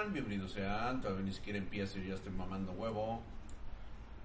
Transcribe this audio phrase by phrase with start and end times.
[0.00, 0.12] Están?
[0.12, 1.00] Bienvenidos sean.
[1.00, 3.20] Todavía ni siquiera empieza y ya estoy mamando huevo.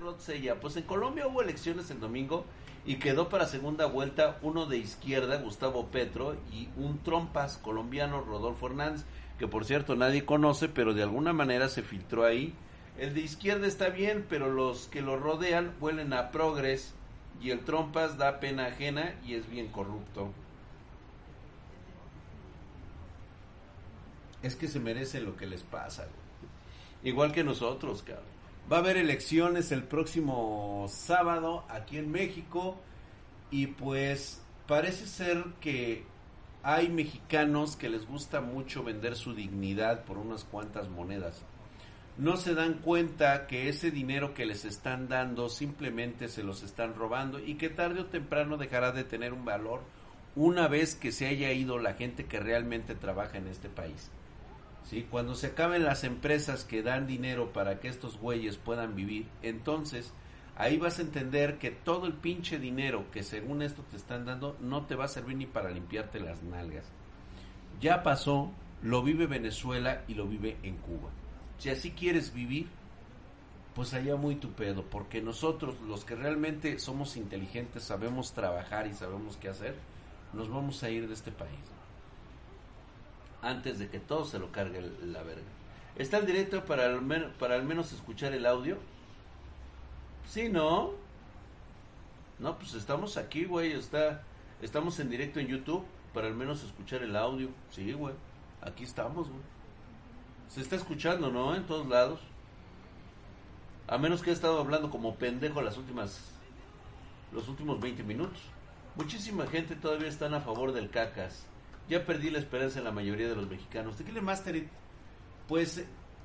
[0.00, 2.44] Rod Sella, pues en Colombia hubo elecciones el domingo
[2.84, 8.66] y quedó para segunda vuelta uno de izquierda, Gustavo Petro, y un trompas colombiano, Rodolfo
[8.66, 9.04] Hernández,
[9.38, 12.54] que por cierto nadie conoce, pero de alguna manera se filtró ahí.
[12.98, 16.94] El de izquierda está bien, pero los que lo rodean huelen a progres
[17.40, 20.32] y el trompas da pena ajena y es bien corrupto.
[24.42, 26.06] Es que se merece lo que les pasa.
[27.02, 28.36] Igual que nosotros, cabrón.
[28.70, 32.76] Va a haber elecciones el próximo sábado aquí en México
[33.50, 36.04] y pues parece ser que
[36.64, 41.44] hay mexicanos que les gusta mucho vender su dignidad por unas cuantas monedas.
[42.18, 46.96] No se dan cuenta que ese dinero que les están dando simplemente se los están
[46.96, 49.82] robando y que tarde o temprano dejará de tener un valor
[50.34, 54.10] una vez que se haya ido la gente que realmente trabaja en este país.
[54.86, 55.04] ¿Sí?
[55.10, 60.12] Cuando se acaben las empresas que dan dinero para que estos güeyes puedan vivir, entonces
[60.54, 64.56] ahí vas a entender que todo el pinche dinero que según esto te están dando
[64.60, 66.84] no te va a servir ni para limpiarte las nalgas.
[67.80, 71.10] Ya pasó, lo vive Venezuela y lo vive en Cuba.
[71.58, 72.68] Si así quieres vivir,
[73.74, 78.94] pues allá muy tu pedo, porque nosotros los que realmente somos inteligentes, sabemos trabajar y
[78.94, 79.74] sabemos qué hacer,
[80.32, 81.75] nos vamos a ir de este país
[83.48, 85.42] antes de que todo se lo cargue la verga.
[85.96, 88.76] ¿Está el directo para al, men para al menos escuchar el audio?
[90.26, 90.92] Sí, ¿no?
[92.38, 93.72] No, pues estamos aquí, güey.
[93.72, 94.22] Está,
[94.60, 97.48] estamos en directo en YouTube para al menos escuchar el audio.
[97.70, 98.14] Sí, güey.
[98.60, 99.42] Aquí estamos, güey.
[100.48, 101.54] Se está escuchando, ¿no?
[101.54, 102.20] En todos lados.
[103.88, 106.32] A menos que he estado hablando como pendejo las últimas...
[107.32, 108.40] Los últimos 20 minutos.
[108.96, 111.46] Muchísima gente todavía están a favor del cacas.
[111.88, 113.96] Ya perdí la esperanza en la mayoría de los mexicanos.
[113.96, 114.66] Tequila Master,
[115.46, 115.84] pues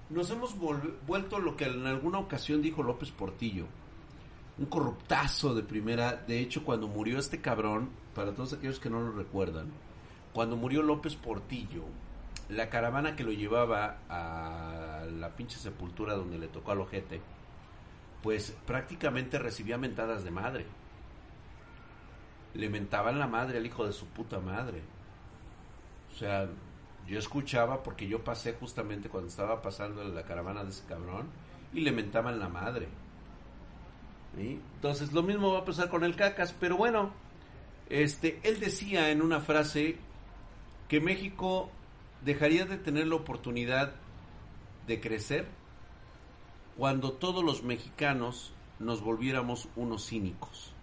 [0.09, 3.65] nos hemos vuelto lo que en alguna ocasión dijo López Portillo.
[4.57, 6.15] Un corruptazo de primera.
[6.15, 9.71] De hecho, cuando murió este cabrón, para todos aquellos que no lo recuerdan,
[10.33, 11.83] cuando murió López Portillo,
[12.49, 17.21] la caravana que lo llevaba a la pinche sepultura donde le tocó al ojete,
[18.21, 20.65] pues prácticamente recibía mentadas de madre.
[22.53, 24.81] Le mentaban la madre al hijo de su puta madre.
[26.11, 26.47] O sea,
[27.07, 31.27] yo escuchaba porque yo pasé justamente cuando estaba pasando la caravana de ese cabrón
[31.73, 32.87] y le mentaban la madre.
[34.37, 37.11] Entonces lo mismo va a pasar con el cacas, pero bueno,
[37.89, 39.97] este, él decía en una frase
[40.87, 41.69] que México
[42.23, 43.93] dejaría de tener la oportunidad
[44.87, 45.47] de crecer
[46.77, 50.73] cuando todos los mexicanos nos volviéramos unos cínicos.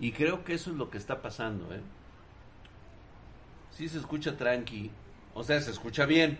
[0.00, 1.80] Y creo que eso es lo que está pasando, ¿eh?
[3.82, 4.92] Sí se escucha tranqui.
[5.34, 6.38] O sea, se escucha bien.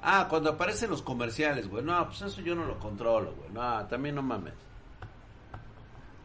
[0.00, 1.82] Ah, cuando aparecen los comerciales, güey.
[1.82, 3.50] No, pues eso yo no lo controlo, güey.
[3.50, 4.54] No, también no mames.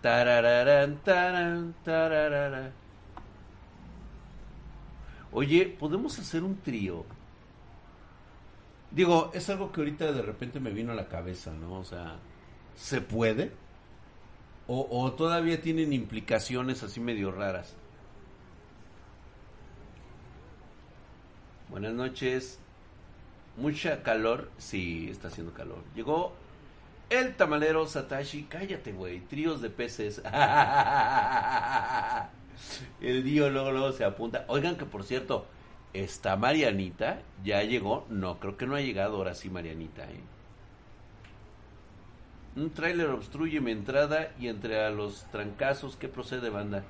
[0.04, 2.72] Tarararán, taran, tararara.
[5.32, 7.06] Oye, ¿podemos hacer un trío?
[8.92, 11.80] Digo, es algo que ahorita de repente me vino a la cabeza, ¿no?
[11.80, 12.18] O sea,
[12.76, 13.52] ¿se puede?
[14.68, 17.79] O, o todavía tienen implicaciones así medio raras.
[21.70, 22.60] Buenas noches.
[23.56, 24.50] Mucha calor.
[24.58, 25.84] Sí, está haciendo calor.
[25.96, 26.34] Llegó
[27.10, 28.44] el tamalero Satashi.
[28.44, 29.20] Cállate, güey.
[29.22, 30.22] Tríos de peces.
[33.02, 34.46] el dio luego, se apunta.
[34.48, 35.46] Oigan que por cierto,
[35.94, 37.22] está Marianita.
[37.44, 38.08] Ya llegó.
[38.10, 40.22] No, creo que no ha llegado ahora sí Marianita, ¿eh?
[42.56, 45.96] Un tráiler obstruye mi entrada y entre a los trancazos.
[45.96, 46.84] ¿Qué procede, banda?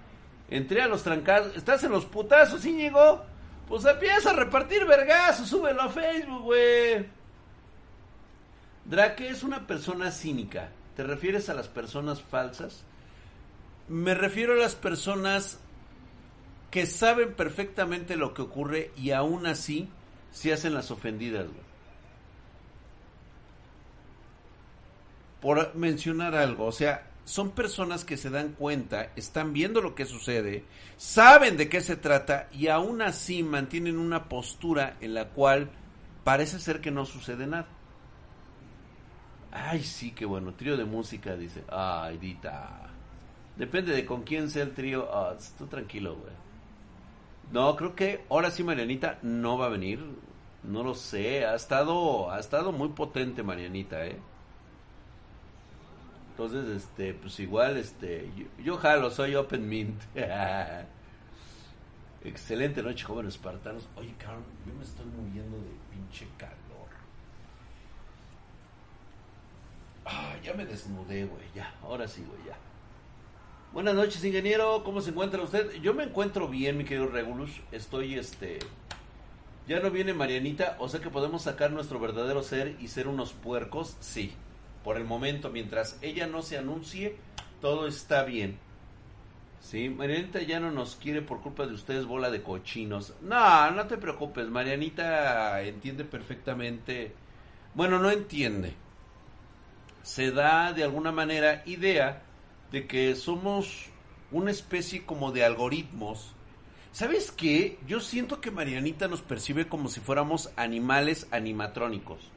[0.50, 1.57] Entré a los trancazos.
[1.57, 2.62] ¿Estás en los putazos?
[2.62, 3.25] ¿Sí llegó?
[3.69, 7.06] Pues empieza a repartir vergazos, súbelo a Facebook, güey.
[8.86, 10.71] Drake es una persona cínica.
[10.95, 12.83] ¿Te refieres a las personas falsas?
[13.88, 15.60] Me refiero a las personas
[16.71, 19.88] que saben perfectamente lo que ocurre y aún así
[20.31, 21.45] se hacen las ofendidas.
[25.42, 30.05] Por mencionar algo, o sea, son personas que se dan cuenta, están viendo lo que
[30.05, 30.65] sucede,
[30.97, 35.69] saben de qué se trata y aún así mantienen una postura en la cual
[36.23, 37.67] parece ser que no sucede nada.
[39.51, 40.55] Ay, sí, qué bueno.
[40.55, 41.63] Trío de música, dice.
[41.69, 42.89] Ay, Dita.
[43.55, 45.07] Depende de con quién sea el trío.
[45.11, 46.33] Ah, tú tranquilo, güey.
[47.51, 50.03] No, creo que ahora sí Marianita no va a venir.
[50.63, 51.45] No lo sé.
[51.45, 54.19] Ha estado, ha estado muy potente Marianita, eh.
[56.41, 58.31] Entonces, este, pues igual, este,
[58.63, 60.01] yo, jalo, soy Open Mint.
[62.24, 63.89] Excelente noche, jóvenes espartanos.
[63.97, 66.88] Oye, cabrón, yo me estoy muriendo de pinche calor.
[70.06, 72.57] Ah, ya me desnudé, güey, ya, ahora sí, güey, ya.
[73.74, 75.74] Buenas noches, ingeniero, ¿cómo se encuentra usted?
[75.81, 77.51] Yo me encuentro bien, mi querido Regulus.
[77.74, 78.59] Estoy, este...
[79.68, 83.33] Ya no viene Marianita, o sea que podemos sacar nuestro verdadero ser y ser unos
[83.33, 84.33] puercos, sí.
[84.89, 87.15] Por el momento, mientras ella no se anuncie,
[87.62, 88.57] todo está bien.
[89.62, 93.13] Sí, Marianita ya no nos quiere por culpa de ustedes, bola de cochinos.
[93.21, 97.13] No, no te preocupes, Marianita entiende perfectamente.
[97.75, 98.74] Bueno, no entiende.
[100.01, 102.24] Se da de alguna manera idea
[102.71, 103.91] de que somos
[104.31, 106.33] una especie como de algoritmos.
[106.94, 107.77] ¿Sabes qué?
[107.86, 112.31] Yo siento que Marianita nos percibe como si fuéramos animales animatrónicos.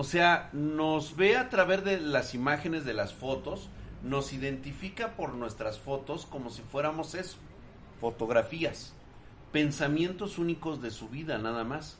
[0.00, 3.68] O sea, nos ve a través de las imágenes de las fotos,
[4.02, 7.36] nos identifica por nuestras fotos como si fuéramos eso,
[8.00, 8.94] fotografías,
[9.52, 11.98] pensamientos únicos de su vida nada más.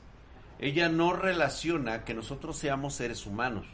[0.58, 3.67] Ella no relaciona que nosotros seamos seres humanos.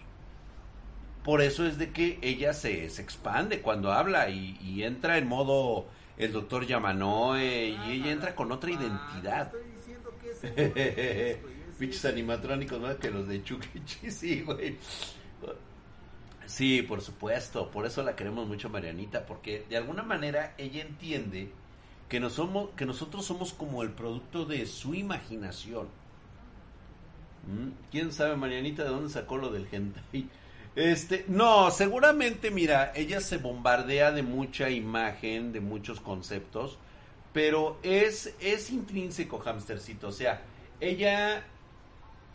[1.23, 5.29] Por eso es de que ella se, se expande cuando habla y, y, entra en
[5.29, 5.87] modo
[6.19, 9.53] el doctor Yamanoe y ella entra con otra identidad.
[11.79, 14.79] Pinches animatrónicos más que los de Chukichi, sí, güey.
[16.47, 21.51] Sí, por supuesto, por eso la queremos mucho Marianita, porque de alguna manera ella entiende
[22.09, 25.89] que nosotros somos como el producto de su imaginación.
[27.47, 27.91] ¿Mm?
[27.91, 30.29] ¿Quién sabe, Marianita, de dónde sacó lo del hentai?
[30.77, 36.79] Este, no, seguramente, mira, ella se bombardea de mucha imagen, de muchos conceptos,
[37.33, 40.09] pero es, es intrínseco, hamstercito.
[40.09, 40.43] O sea,
[40.81, 41.45] ella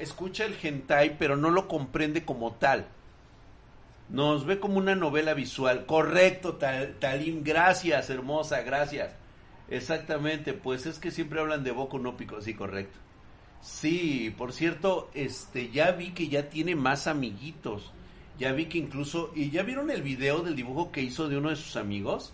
[0.02, 2.88] escucha el hentai, pero no lo comprende como tal.
[4.10, 5.86] Nos ve como una novela visual.
[5.86, 7.44] Correcto, Tal, Talim.
[7.44, 9.14] Gracias, hermosa, gracias.
[9.70, 12.42] Exactamente, pues es que siempre hablan de Boku no Pico.
[12.42, 13.00] Sí, correcto.
[13.62, 17.94] Sí, por cierto, este, ya vi que ya tiene más amiguitos.
[18.38, 21.52] Ya vi que incluso, ¿y ya vieron el video del dibujo que hizo de uno
[21.52, 22.34] de sus amigos?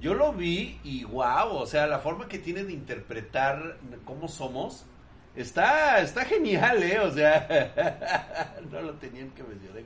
[0.00, 4.84] Yo lo vi y wow, o sea, la forma que tiene de interpretar cómo somos
[5.34, 9.82] está está genial, eh, o sea, no lo tenían que mencionar.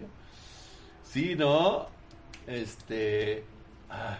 [1.04, 1.88] Sí, no.
[2.46, 3.44] Este
[3.88, 4.18] ah.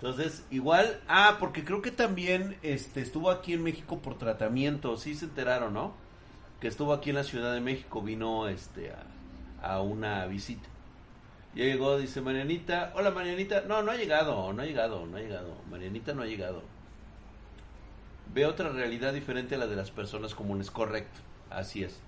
[0.00, 5.14] Entonces, igual, ah, porque creo que también este estuvo aquí en México por tratamiento, sí
[5.14, 5.94] se enteraron, ¿no?
[6.58, 9.04] Que estuvo aquí en la Ciudad de México, vino este a,
[9.74, 10.66] a una visita.
[11.54, 12.92] Ya llegó, dice Marianita.
[12.94, 13.62] Hola Marianita.
[13.62, 15.56] No, no ha llegado, no ha llegado, no ha llegado.
[15.70, 16.62] Marianita no ha llegado.
[18.32, 20.70] Ve otra realidad diferente a la de las personas comunes.
[20.70, 21.20] Correcto,
[21.50, 21.98] así es.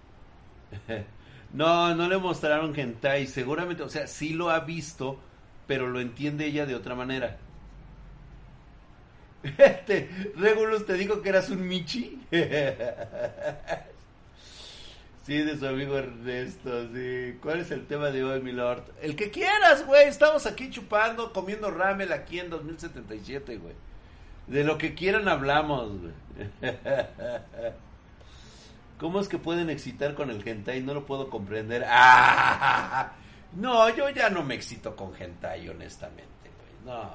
[1.53, 3.27] no, no le mostraron hentai.
[3.27, 5.19] Seguramente, o sea, sí lo ha visto,
[5.67, 7.39] pero lo entiende ella de otra manera.
[9.59, 12.21] Este, Regulus te dijo que eras un Michi.
[15.25, 17.39] Sí, de su amigo Ernesto, sí.
[17.41, 18.83] ¿Cuál es el tema de hoy, mi lord?
[19.01, 20.09] El que quieras, güey.
[20.09, 23.75] Estamos aquí chupando, comiendo ramel aquí en 2077, güey.
[24.49, 26.13] De lo que quieran hablamos, güey.
[28.99, 30.83] ¿Cómo es que pueden excitar con el hentai?
[30.83, 31.85] No lo puedo comprender.
[31.87, 33.13] ¡Ah!
[33.55, 36.87] No, yo ya no me excito con hentai, honestamente, güey.
[36.87, 37.11] No.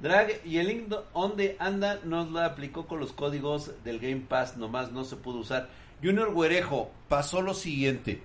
[0.00, 4.56] Drag y el link donde anda nos la aplicó con los códigos del Game Pass,
[4.56, 5.68] nomás no se pudo usar.
[6.02, 8.22] Junior Güerejo, pasó lo siguiente.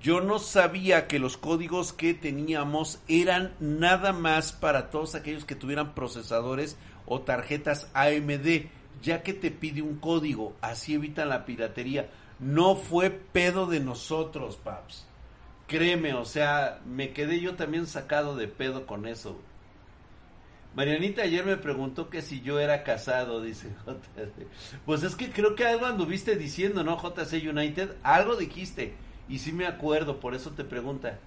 [0.00, 5.56] Yo no sabía que los códigos que teníamos eran nada más para todos aquellos que
[5.56, 8.66] tuvieran procesadores o tarjetas AMD,
[9.02, 12.08] ya que te pide un código, así evitan la piratería.
[12.38, 15.06] No fue pedo de nosotros, paps.
[15.66, 19.38] Créeme, o sea, me quedé yo también sacado de pedo con eso.
[20.78, 24.46] Marianita ayer me preguntó que si yo era casado, dice JC.
[24.86, 26.96] Pues es que creo que algo anduviste diciendo, ¿no?
[27.02, 28.94] JC United, algo dijiste.
[29.28, 31.18] Y sí me acuerdo, por eso te pregunta.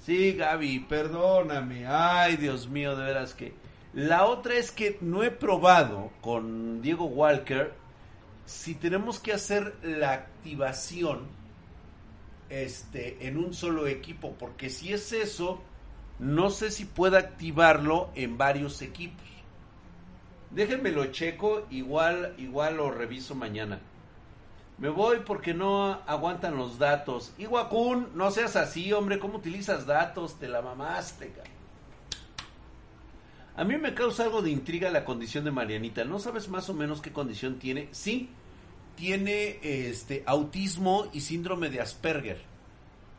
[0.00, 1.86] Sí, Gaby, perdóname.
[1.86, 3.52] Ay, Dios mío, de veras que...
[3.92, 7.74] La otra es que no he probado con Diego Walker
[8.46, 11.26] si tenemos que hacer la activación
[12.48, 15.60] este, en un solo equipo, porque si es eso,
[16.18, 19.26] no sé si pueda activarlo en varios equipos.
[20.50, 23.80] Déjenme lo checo, igual, igual lo reviso mañana.
[24.78, 27.32] Me voy porque no aguantan los datos.
[27.38, 30.38] Iguacun, no seas así, hombre, ¿cómo utilizas datos?
[30.38, 31.32] Te la mamaste,
[33.56, 36.04] A mí me causa algo de intriga la condición de Marianita.
[36.04, 37.88] ¿No sabes más o menos qué condición tiene?
[37.92, 38.30] Sí,
[38.96, 42.42] tiene este autismo y síndrome de Asperger.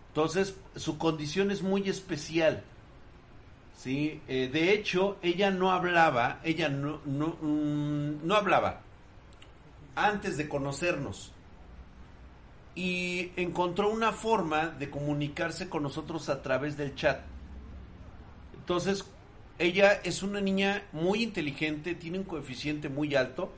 [0.09, 2.63] Entonces, su condición es muy especial.
[3.75, 8.81] Sí, eh, de hecho, ella no hablaba, ella no, no, mm, no hablaba
[9.95, 11.31] antes de conocernos.
[12.75, 17.21] Y encontró una forma de comunicarse con nosotros a través del chat.
[18.55, 19.05] Entonces,
[19.59, 23.51] ella es una niña muy inteligente, tiene un coeficiente muy alto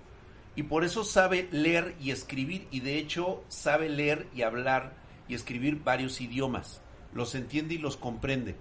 [0.56, 4.94] y por eso sabe leer y escribir y de hecho sabe leer y hablar
[5.28, 6.82] y escribir varios idiomas.
[7.14, 8.56] Los entiende y los comprende,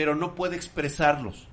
[0.00, 1.46] pero no puede expresarlos.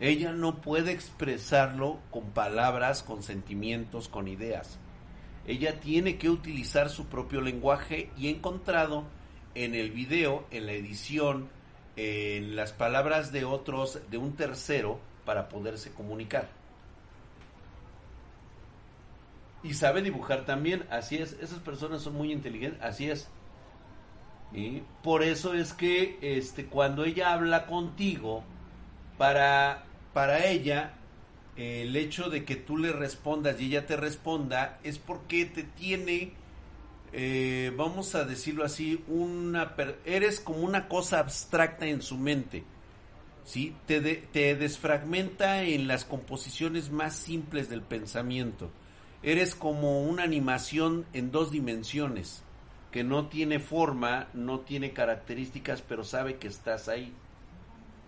[0.00, 4.78] Ella no puede expresarlo con palabras, con sentimientos, con ideas.
[5.46, 9.04] Ella tiene que utilizar su propio lenguaje y he encontrado
[9.54, 11.50] en el video, en la edición,
[11.96, 16.48] en las palabras de otros, de un tercero, para poderse comunicar
[19.62, 23.28] y sabe dibujar también, así es, esas personas son muy inteligentes, así es.
[25.02, 28.42] Por eso es que este cuando ella habla contigo
[29.16, 30.94] para para ella
[31.56, 36.32] el hecho de que tú le respondas y ella te responda es porque te tiene
[37.12, 42.64] eh, vamos a decirlo así una eres como una cosa abstracta en su mente
[43.44, 48.70] sí te, te desfragmenta en las composiciones más simples del pensamiento.
[49.22, 52.42] Eres como una animación en dos dimensiones,
[52.90, 57.12] que no tiene forma, no tiene características, pero sabe que estás ahí.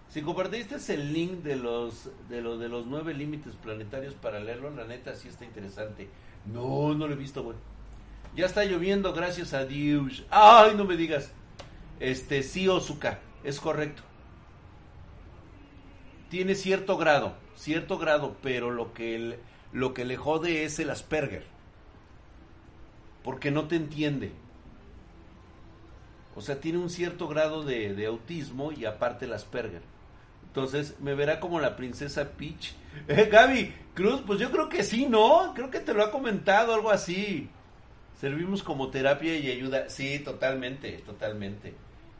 [0.09, 5.15] Si compartiste el link de los de los nueve límites planetarios para leerlo, la neta
[5.15, 6.09] sí está interesante.
[6.53, 7.57] No, no lo he visto, güey.
[8.37, 10.25] Ya está lloviendo, gracias a Dios.
[10.31, 11.33] Ay, no me digas.
[12.01, 14.03] Este sí, Ozuka, es correcto.
[16.29, 19.39] Tiene cierto grado, cierto grado, pero lo que
[19.73, 21.45] lo que le jode es el Asperger.
[23.23, 24.33] Porque no te entiende.
[26.35, 29.83] O sea, tiene un cierto grado de, autismo y aparte el Asperger.
[30.47, 32.75] Entonces, me verá como la princesa Peach.
[33.09, 35.55] Eh, Gaby, Cruz, pues yo creo que sí, ¿no?
[35.55, 37.49] Creo que te lo ha comentado, algo así.
[38.21, 39.89] Servimos como terapia y ayuda.
[39.89, 41.73] Sí, totalmente, totalmente.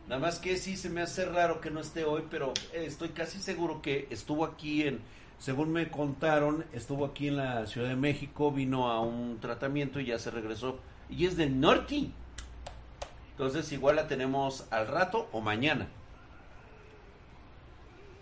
[0.09, 3.39] Nada más que sí se me hace raro que no esté hoy, pero estoy casi
[3.39, 5.01] seguro que estuvo aquí en,
[5.39, 10.07] según me contaron, estuvo aquí en la Ciudad de México, vino a un tratamiento y
[10.07, 10.79] ya se regresó.
[11.11, 12.11] Y es del norte.
[13.45, 15.89] Entonces igual la tenemos al rato o mañana.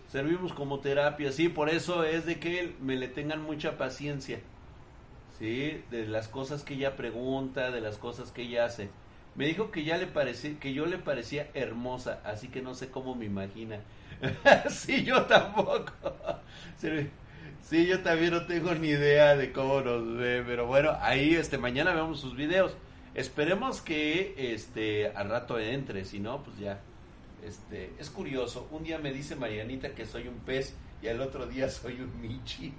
[0.08, 4.40] Servimos como terapia, sí, por eso es de que me le tengan mucha paciencia.
[5.38, 8.88] Sí, de las cosas que ella pregunta, de las cosas que ella hace.
[9.34, 12.88] Me dijo que ya le parecía, que yo le parecía hermosa, así que no sé
[12.88, 13.78] cómo me imagina.
[14.70, 15.92] sí, yo tampoco.
[17.62, 21.58] Sí, yo también no tengo ni idea de cómo nos ve, pero bueno, ahí este
[21.58, 22.74] mañana vemos sus videos.
[23.14, 26.80] Esperemos que este al rato entre, si no, pues ya.
[27.44, 31.46] Este, es curioso, un día me dice Marianita que soy un pez y al otro
[31.46, 32.74] día soy un Michi.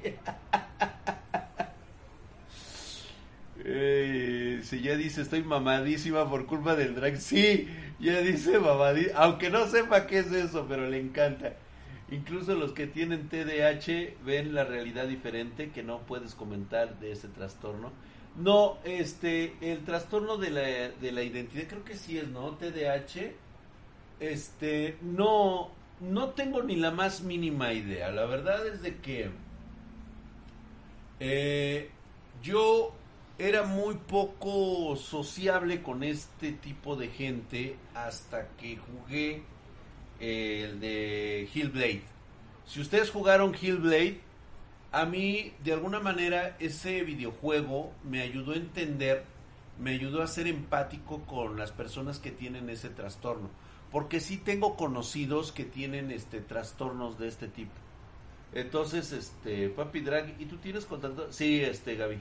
[4.64, 7.68] si ya dice estoy mamadísima por culpa del drag, sí,
[8.00, 11.54] ya dice mamadísima, aunque no sepa qué es eso, pero le encanta.
[12.12, 17.30] Incluso los que tienen TDAH ven la realidad diferente que no puedes comentar de ese
[17.30, 17.92] trastorno.
[18.38, 22.52] No, este, el trastorno de la, de la identidad, creo que sí es, ¿no?
[22.52, 23.34] TDAH,
[24.20, 25.70] este, no,
[26.00, 28.10] no tengo ni la más mínima idea.
[28.12, 29.30] La verdad es de que
[31.20, 31.90] eh,
[32.42, 32.94] yo
[33.38, 39.44] era muy poco sociable con este tipo de gente hasta que jugué
[40.20, 42.04] el de Hillblade.
[42.66, 44.22] Si ustedes jugaron Hillblade,
[44.92, 49.24] a mí de alguna manera ese videojuego me ayudó a entender,
[49.80, 53.50] me ayudó a ser empático con las personas que tienen ese trastorno,
[53.92, 57.72] porque sí tengo conocidos que tienen este trastornos de este tipo.
[58.54, 61.32] Entonces, este, Papi Drag, ¿y tú tienes contacto?
[61.32, 62.20] Sí, este, Gaby.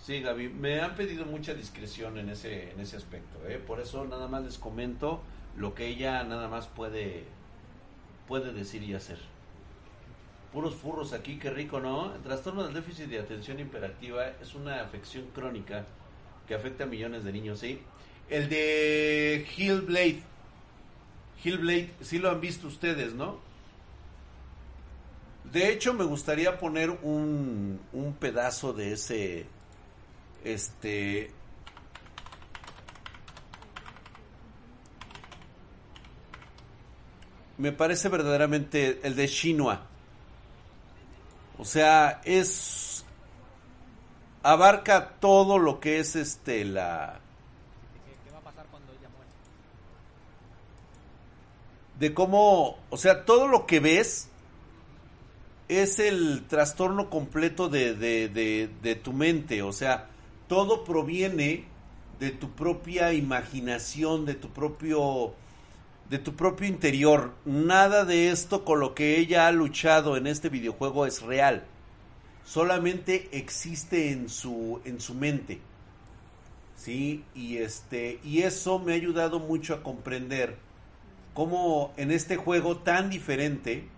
[0.00, 3.58] Sí, Gaby, me han pedido mucha discreción en ese, en ese aspecto, ¿eh?
[3.58, 5.22] por eso nada más les comento
[5.56, 7.24] lo que ella nada más puede,
[8.26, 9.31] puede decir y hacer.
[10.52, 12.14] Puros furros aquí, qué rico, ¿no?
[12.14, 15.86] El trastorno del déficit de atención hiperactiva es una afección crónica
[16.46, 17.80] que afecta a millones de niños, ¿sí?
[18.28, 20.22] El de Hillblade.
[21.42, 23.38] Hillblade, sí lo han visto ustedes, ¿no?
[25.50, 29.46] De hecho, me gustaría poner un, un pedazo de ese,
[30.44, 31.30] este,
[37.58, 39.91] me parece verdaderamente el de Shinua.
[41.58, 43.04] O sea, es
[44.42, 47.20] abarca todo lo que es este la
[48.24, 49.30] ¿Qué va a pasar cuando ella muera?
[51.98, 54.28] de cómo, o sea, todo lo que ves
[55.68, 60.08] es el trastorno completo de, de, de, de tu mente, o sea,
[60.48, 61.64] todo proviene
[62.18, 65.34] de tu propia imaginación, de tu propio
[66.12, 67.32] de tu propio interior.
[67.46, 71.64] Nada de esto con lo que ella ha luchado en este videojuego es real.
[72.44, 75.58] Solamente existe en su en su mente.
[76.76, 80.58] Sí, y este y eso me ha ayudado mucho a comprender
[81.32, 83.88] cómo en este juego tan diferente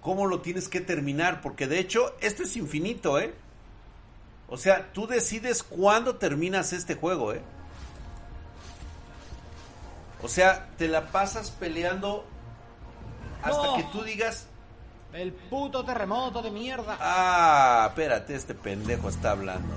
[0.00, 3.32] cómo lo tienes que terminar, porque de hecho esto es infinito, ¿eh?
[4.48, 7.42] O sea, tú decides cuándo terminas este juego, ¿eh?
[10.22, 12.24] O sea, te la pasas peleando
[13.42, 13.76] hasta No.
[13.76, 14.46] que tú digas,
[15.12, 16.96] El puto terremoto de mierda.
[17.00, 19.74] ah, espérate, este pendejo está hablando.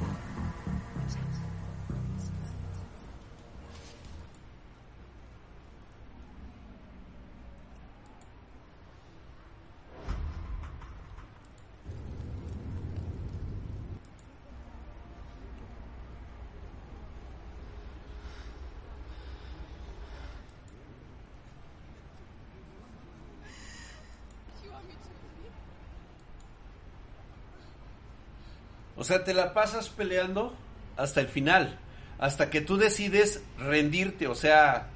[29.10, 30.56] Sea, te la pasas peleando
[30.96, 31.80] hasta el final,
[32.20, 34.88] hasta que tú decides rendirte, o sea,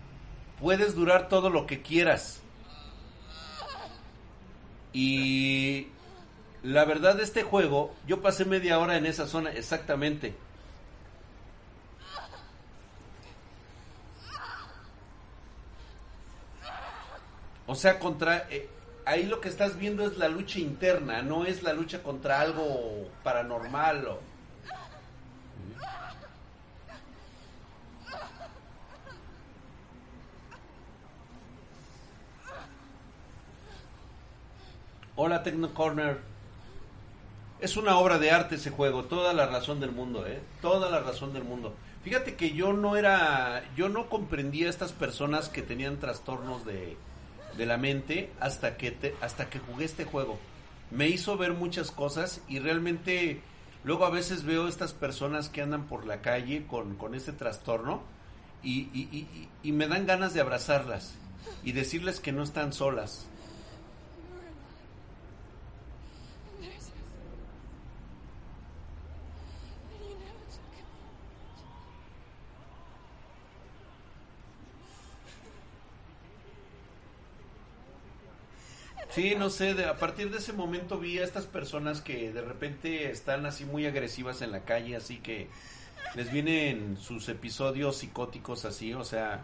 [0.61, 2.41] puedes durar todo lo que quieras.
[4.93, 5.87] Y
[6.61, 10.35] la verdad este juego, yo pasé media hora en esa zona exactamente.
[17.65, 18.69] O sea, contra eh,
[19.05, 23.09] ahí lo que estás viendo es la lucha interna, no es la lucha contra algo
[23.23, 24.19] paranormal o
[35.15, 36.19] Hola Tecno Corner.
[37.59, 40.41] Es una obra de arte ese juego, toda la razón del mundo, ¿eh?
[40.59, 41.75] Toda la razón del mundo.
[42.03, 46.97] Fíjate que yo no era, yo no comprendía a estas personas que tenían trastornos de,
[47.57, 50.39] de la mente hasta que te- hasta que jugué este juego.
[50.91, 53.41] Me hizo ver muchas cosas y realmente
[53.83, 58.01] luego a veces veo estas personas que andan por la calle con, con este trastorno
[58.63, 58.81] y,
[59.63, 61.15] y- me dan ganas de abrazarlas
[61.63, 63.25] y decirles que no están solas.
[79.13, 82.41] Sí, no sé, de- a partir de ese momento vi a estas personas que de
[82.41, 85.49] repente están así muy agresivas en la calle, así que
[86.15, 89.43] les vienen sus episodios psicóticos así, o sea,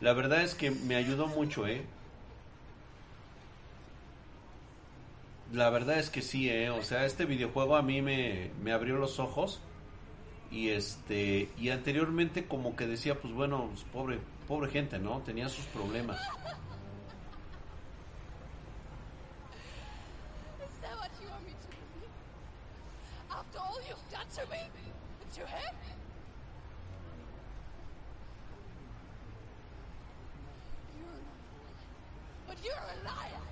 [0.00, 1.86] la verdad es que me ayudó mucho, ¿eh?
[5.52, 6.70] La verdad es que sí, ¿eh?
[6.70, 9.60] O sea, este videojuego a mí me, me abrió los ojos
[10.50, 15.20] y este y anteriormente como que decía, pues bueno, pues, pobre pobre gente, ¿no?
[15.22, 16.20] Tenía sus problemas.
[24.36, 24.60] To me?
[25.34, 25.76] To him?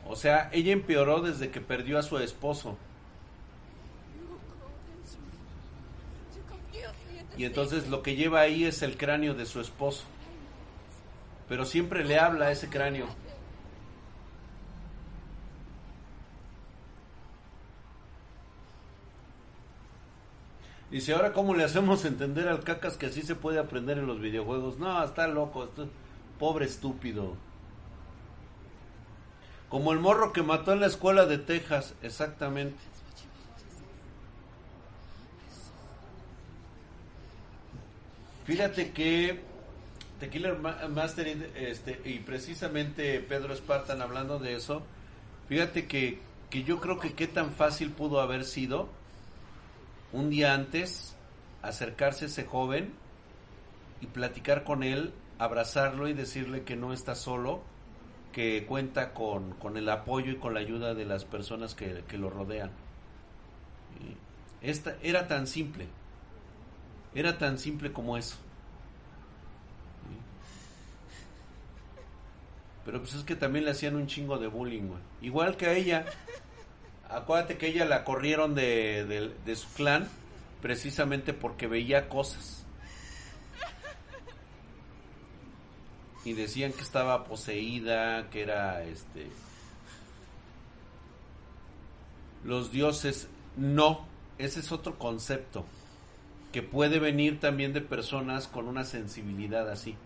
[0.06, 2.76] O sea, ella empeoró desde que perdió a su esposo.
[7.36, 10.04] Y entonces lo que lleva ahí es el cráneo de su esposo.
[11.48, 13.06] Pero siempre le habla a ese cráneo.
[20.94, 24.20] Dice, ahora cómo le hacemos entender al cacas que así se puede aprender en los
[24.20, 24.78] videojuegos.
[24.78, 25.88] No, está loco, esto-
[26.38, 27.34] pobre estúpido.
[29.68, 32.76] Como el morro que mató en la escuela de Texas, exactamente.
[38.44, 39.40] Fíjate que
[40.20, 41.26] Tequila Ma- Master
[41.56, 44.82] este, y precisamente Pedro Spartan hablando de eso,
[45.48, 48.88] fíjate que, que yo creo que qué tan fácil pudo haber sido
[50.14, 51.16] un día antes
[51.60, 52.94] acercarse a ese joven
[54.00, 57.62] y platicar con él, abrazarlo y decirle que no está solo,
[58.32, 62.16] que cuenta con, con el apoyo y con la ayuda de las personas que, que
[62.16, 62.70] lo rodean.
[64.62, 65.88] Esta, era tan simple,
[67.14, 68.36] era tan simple como eso.
[72.84, 75.00] Pero pues es que también le hacían un chingo de bullying, güey.
[75.22, 76.04] Igual que a ella.
[77.14, 80.08] Acuérdate que ella la corrieron de, de- su clan
[80.60, 82.66] precisamente porque veía cosas.
[86.24, 89.28] Y decían que estaba poseída, que era este...
[92.44, 94.06] Los dioses, no,
[94.38, 95.64] ese es otro concepto
[96.52, 99.96] que puede venir también de personas con una sensibilidad así.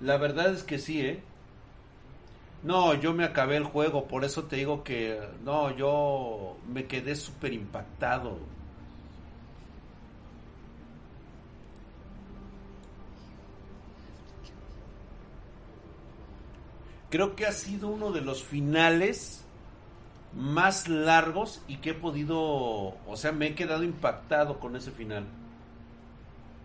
[0.00, 1.22] La verdad es que sí, ¿eh?
[2.62, 7.16] No, yo me acabé el juego, por eso te digo que no, yo me quedé
[7.16, 8.38] súper impactado.
[17.08, 19.44] Creo que ha sido uno de los finales
[20.34, 25.24] más largos y que he podido, o sea, me he quedado impactado con ese final.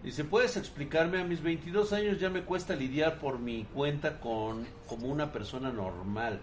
[0.06, 1.20] Dice, ¿puedes explicarme?
[1.20, 5.72] A mis 22 años ya me cuesta lidiar por mi cuenta con como una persona
[5.72, 6.42] normal,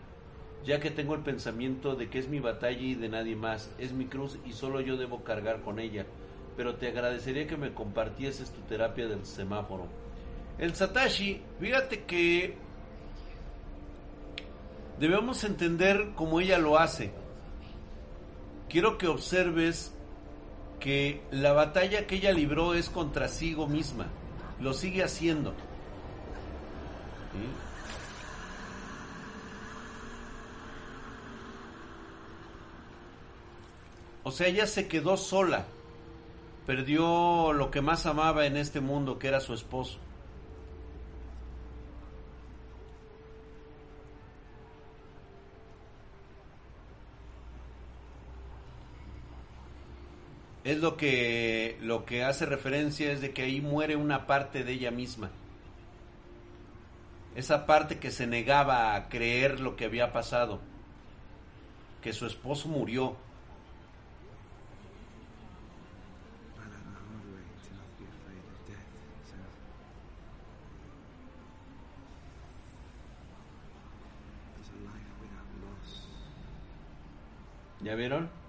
[0.66, 3.92] ya que tengo el pensamiento de que es mi batalla y de nadie más, es
[3.92, 6.06] mi cruz y solo yo debo cargar con ella.
[6.56, 9.86] Pero te agradecería que me compartieses tu terapia del semáforo.
[10.58, 12.56] El Satashi, fíjate que
[14.98, 17.12] debemos entender cómo ella lo hace.
[18.68, 19.94] Quiero que observes
[20.82, 24.08] que la batalla que ella libró es contra sigo misma.
[24.60, 25.50] Lo sigue haciendo.
[27.32, 27.48] ¿Sí?
[34.24, 35.66] O sea, ella se quedó sola.
[36.66, 39.98] Perdió lo que más amaba en este mundo, que era su esposo.
[50.64, 54.72] Es lo que lo que hace referencia es de que ahí muere una parte de
[54.72, 55.30] ella misma.
[57.34, 60.60] Esa parte que se negaba a creer lo que había pasado,
[62.02, 63.16] que su esposo murió.
[77.84, 78.41] I learned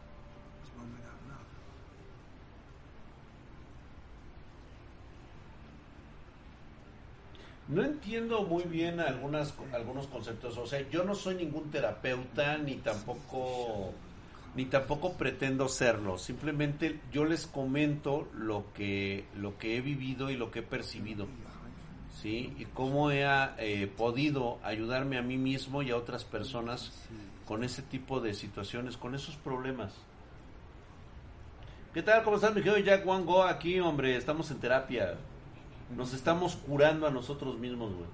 [7.68, 12.76] No entiendo muy bien algunas algunos conceptos, o sea, yo no soy ningún terapeuta ni
[12.76, 13.94] tampoco
[14.56, 20.36] ni tampoco pretendo serlo, simplemente yo les comento lo que lo que he vivido y
[20.36, 21.28] lo que he percibido.
[22.22, 22.54] ¿sí?
[22.58, 23.26] Y cómo he
[23.58, 26.92] eh, podido ayudarme a mí mismo y a otras personas
[27.46, 29.94] con ese tipo de situaciones, con esos problemas.
[31.94, 32.24] ¿Qué tal?
[32.24, 33.44] ¿Cómo estás, mi querido Jack One Go?
[33.44, 35.16] Aquí, hombre, estamos en terapia.
[35.96, 38.10] Nos estamos curando a nosotros mismos, güey.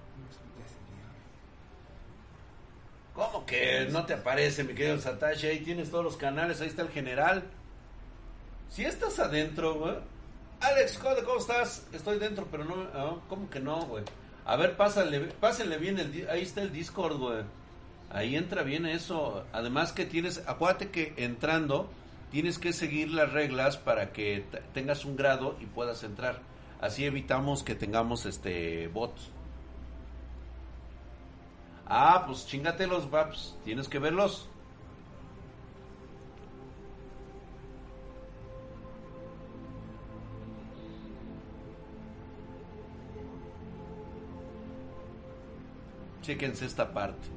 [3.14, 5.48] ¿Cómo que no te aparece, mi querido Satashi?
[5.48, 7.44] Ahí tienes todos los canales, ahí está el general.
[8.70, 9.96] Si estás adentro, güey.
[10.62, 11.88] Alex, ¿cómo estás?
[11.92, 12.76] Estoy dentro, pero no.
[12.94, 14.04] ah, ¿Cómo que no, güey?
[14.46, 16.28] A ver, pásale, pásenle bien el.
[16.30, 17.44] Ahí está el Discord, güey.
[18.10, 19.46] Ahí entra bien eso.
[19.54, 20.44] Además que tienes.
[20.48, 21.90] Acuérdate que entrando
[22.32, 26.40] tienes que seguir las reglas para que tengas un grado y puedas entrar.
[26.80, 29.30] Así evitamos que tengamos este bots.
[31.86, 33.58] Ah, pues chingate los vaps.
[33.66, 34.48] Tienes que verlos.
[46.22, 47.28] Chéquense esta parte.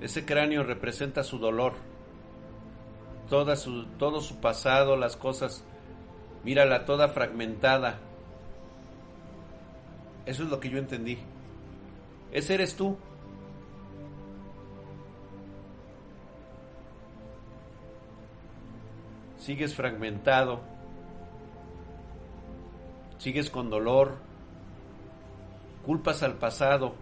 [0.00, 1.74] Ese cráneo representa su dolor.
[3.28, 5.64] Su, todo su pasado, las cosas.
[6.44, 7.98] Mírala toda fragmentada.
[10.26, 11.18] Eso es lo que yo entendí.
[12.32, 12.96] Ese eres tú.
[19.38, 20.60] Sigues fragmentado.
[23.18, 24.16] Sigues con dolor.
[25.84, 26.94] Culpas al pasado.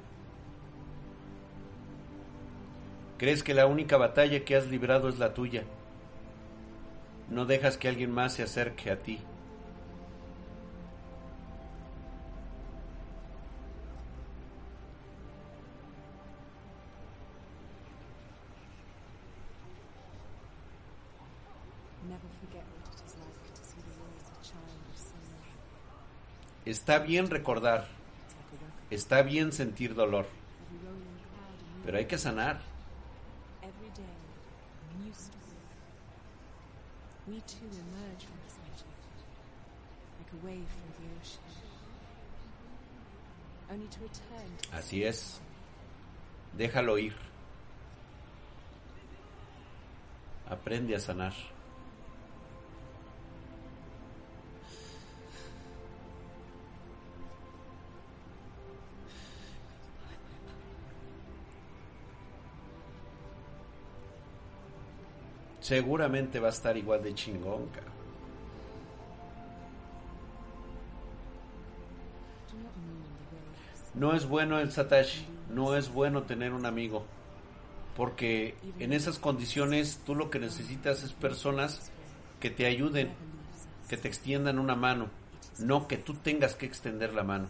[3.18, 5.64] Crees que la única batalla que has librado es la tuya.
[7.30, 9.20] No dejas que alguien más se acerque a ti.
[26.64, 27.86] Está bien recordar,
[28.90, 30.26] está bien sentir dolor,
[31.84, 32.73] pero hay que sanar.
[37.26, 38.86] We too emerge from this magic,
[40.18, 41.40] like a wave from the ocean,
[43.70, 45.40] only to return to Así es.
[46.56, 47.14] Déjalo ir.
[50.46, 51.53] Aprende a sanar.
[65.64, 67.94] Seguramente va a estar igual de chingón, cabrón.
[73.94, 75.24] No es bueno el Satashi,
[75.54, 77.06] no es bueno tener un amigo,
[77.96, 81.90] porque en esas condiciones tú lo que necesitas es personas
[82.40, 83.14] que te ayuden,
[83.88, 85.08] que te extiendan una mano,
[85.58, 87.48] no que tú tengas que extender la mano.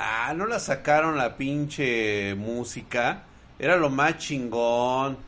[0.00, 3.24] Ah, no la sacaron la pinche música,
[3.58, 5.18] era lo más chingón.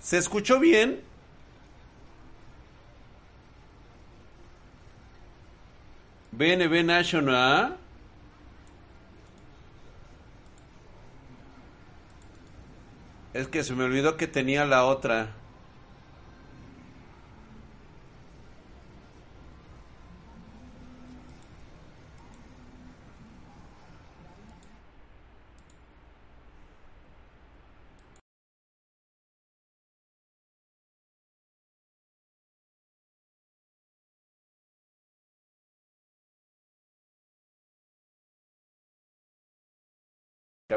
[0.00, 1.00] ¿Se escuchó bien?
[6.32, 7.76] BNB National.
[13.34, 15.36] Es que se me olvidó que tenía la otra.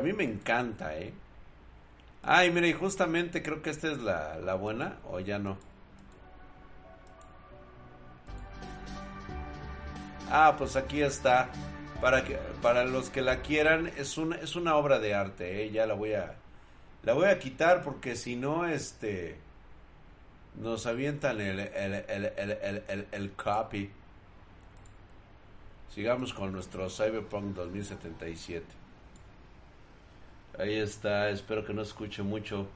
[0.05, 1.13] Mí me encanta, ¿eh?
[2.23, 5.57] Ay, mira, y justamente creo que esta es la, la buena, o ya no.
[10.29, 11.49] Ah, pues aquí está.
[12.01, 15.71] Para que, para los que la quieran, es una, es una obra de arte, ¿eh?
[15.71, 16.35] Ya la voy a,
[17.03, 19.37] la voy a quitar porque si no, este,
[20.59, 21.93] nos avientan el, el,
[22.87, 23.89] el- el copy.
[25.93, 28.65] Sigamos con nuestro Cyberpunk 2077.
[30.57, 32.67] Ahí está, espero que no escuche mucho.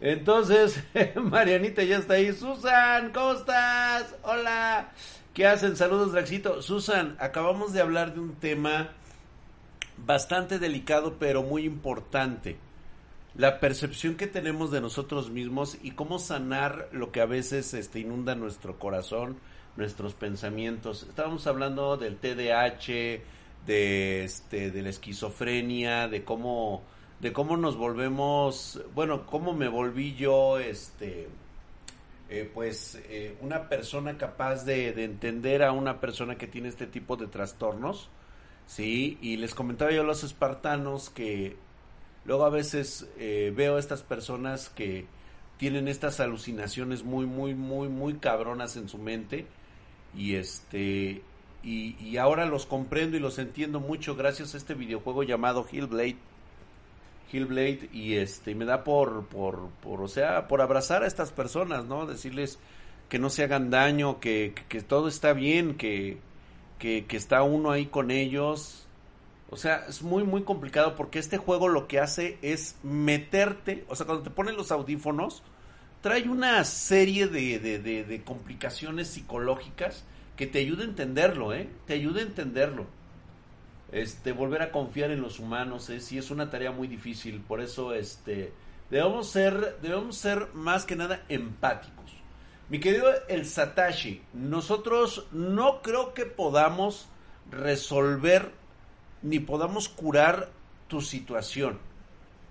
[0.00, 0.82] Entonces,
[1.16, 2.32] Marianita ya está ahí.
[2.32, 4.14] Susan, ¿cómo estás?
[4.22, 4.92] Hola.
[5.32, 5.76] ¿Qué hacen?
[5.76, 6.60] Saludos, Draxito.
[6.62, 8.90] Susan, acabamos de hablar de un tema
[9.96, 12.58] bastante delicado, pero muy importante.
[13.34, 18.00] La percepción que tenemos de nosotros mismos y cómo sanar lo que a veces este,
[18.00, 19.38] inunda nuestro corazón,
[19.76, 21.04] nuestros pensamientos.
[21.08, 23.22] Estábamos hablando del TDAH,
[23.66, 26.82] de, este, de la esquizofrenia, de cómo,
[27.20, 31.28] de cómo nos volvemos, bueno, cómo me volví yo, este,
[32.28, 36.86] eh, pues, eh, una persona capaz de, de entender a una persona que tiene este
[36.86, 38.08] tipo de trastornos,
[38.66, 41.56] sí, y les comentaba yo a los espartanos que
[42.24, 45.06] luego a veces eh, veo a estas personas que
[45.56, 49.46] tienen estas alucinaciones muy, muy, muy, muy cabronas en su mente
[50.16, 51.22] y este
[51.62, 56.16] y, ahora los comprendo y los entiendo mucho gracias a este videojuego llamado Hillblade.
[57.32, 61.84] Hillblade y este me da por por por o sea por abrazar a estas personas
[61.84, 62.58] no decirles
[63.08, 66.18] que no se hagan daño que, que, todo está bien que,
[66.78, 68.86] que está uno ahí con ellos.
[69.50, 73.96] O sea es muy muy complicado porque este juego lo que hace es meterte o
[73.96, 75.42] sea cuando te ponen los audífonos
[76.00, 80.04] trae una serie de, de complicaciones psicológicas
[80.40, 81.68] que te ayuda a entenderlo, ¿eh?
[81.86, 82.86] Te ayuda a entenderlo.
[83.92, 86.00] Este, volver a confiar en los humanos, ¿eh?
[86.00, 87.42] Sí, es una tarea muy difícil.
[87.42, 88.50] Por eso, este,
[88.88, 92.10] debemos ser, debemos ser más que nada empáticos.
[92.70, 97.06] Mi querido El Satashi, nosotros no creo que podamos
[97.50, 98.50] resolver
[99.20, 100.48] ni podamos curar
[100.88, 101.78] tu situación.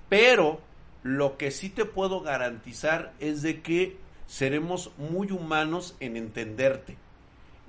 [0.09, 0.61] Pero
[1.01, 3.97] lo que sí te puedo garantizar es de que
[4.27, 6.95] seremos muy humanos en entenderte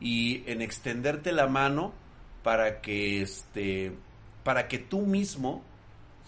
[0.01, 1.93] y en extenderte la mano
[2.43, 3.93] para que este
[4.43, 5.63] para que tú mismo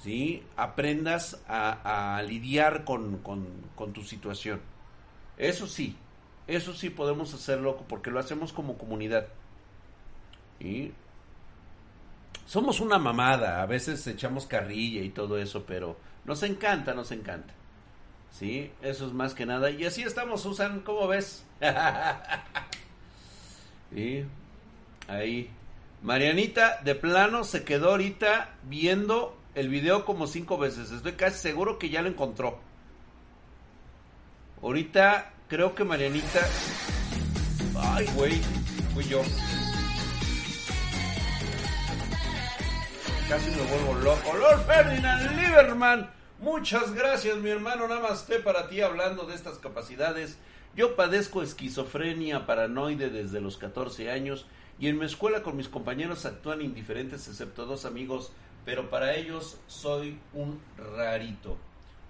[0.03, 4.61] sí aprendas a, lidiar con, con, tu situación
[5.39, 5.97] eso sí
[6.47, 9.29] eso sí podemos hacerlo porque lo hacemos como comunidad
[10.61, 10.93] y
[12.47, 17.55] somos una mamada, a veces echamos carrilla y todo eso, pero nos encanta, nos encanta.
[18.31, 19.71] Sí, eso es más que nada.
[19.71, 21.47] Y así estamos, Susan, ¿cómo ves?
[23.95, 24.25] sí,
[25.09, 25.51] ahí.
[26.03, 30.91] Marianita, de plano, se quedó ahorita viendo el video como cinco veces.
[30.91, 32.59] Estoy casi seguro que ya lo encontró.
[34.63, 36.41] Ahorita creo que Marianita...
[37.77, 38.41] Ay, güey,
[38.95, 39.23] fui yo.
[43.29, 44.37] Casi me vuelvo loco.
[44.37, 46.11] Lord Ferdinand Lieberman.
[46.39, 47.87] Muchas gracias, mi hermano.
[47.87, 50.39] Nada más esté para ti hablando de estas capacidades.
[50.75, 54.47] Yo padezco esquizofrenia paranoide desde los 14 años
[54.79, 58.33] y en mi escuela con mis compañeros actúan indiferentes excepto dos amigos,
[58.65, 60.61] pero para ellos soy un
[60.97, 61.59] rarito.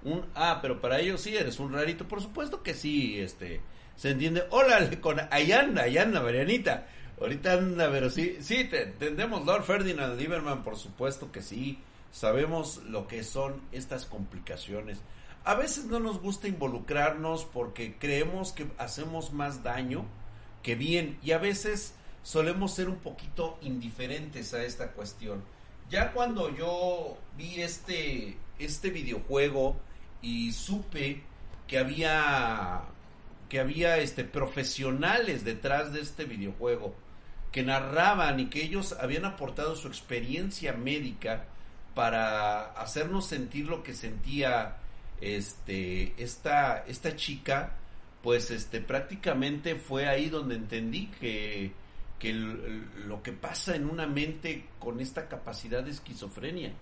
[0.05, 3.61] Un ah, pero para ellos sí eres un rarito, por supuesto que sí, este
[3.96, 4.44] se entiende.
[4.51, 6.87] Hola, con ahí anda, Marianita.
[7.20, 11.79] Ahorita anda, pero sí, sí, te entendemos, Lord Ferdinand Lieberman, por supuesto que sí.
[12.11, 14.98] Sabemos lo que son estas complicaciones.
[15.44, 20.05] A veces no nos gusta involucrarnos porque creemos que hacemos más daño
[20.62, 25.42] que bien y a veces solemos ser un poquito indiferentes a esta cuestión.
[25.90, 29.76] Ya cuando yo vi este este videojuego
[30.20, 31.22] y supe
[31.66, 32.83] que había
[33.48, 36.94] que había este profesionales detrás de este videojuego
[37.50, 41.46] que narraban y que ellos habían aportado su experiencia médica
[41.96, 44.76] para hacernos sentir lo que sentía
[45.22, 47.76] este esta esta chica
[48.22, 51.72] pues este prácticamente fue ahí donde entendí que
[52.18, 56.72] que lo que pasa en una mente con esta capacidad de esquizofrenia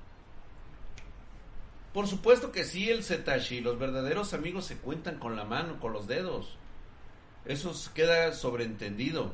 [1.92, 3.60] por supuesto que sí, el Zetashi.
[3.60, 6.56] Los verdaderos amigos se cuentan con la mano, con los dedos.
[7.44, 9.32] Eso queda sobreentendido.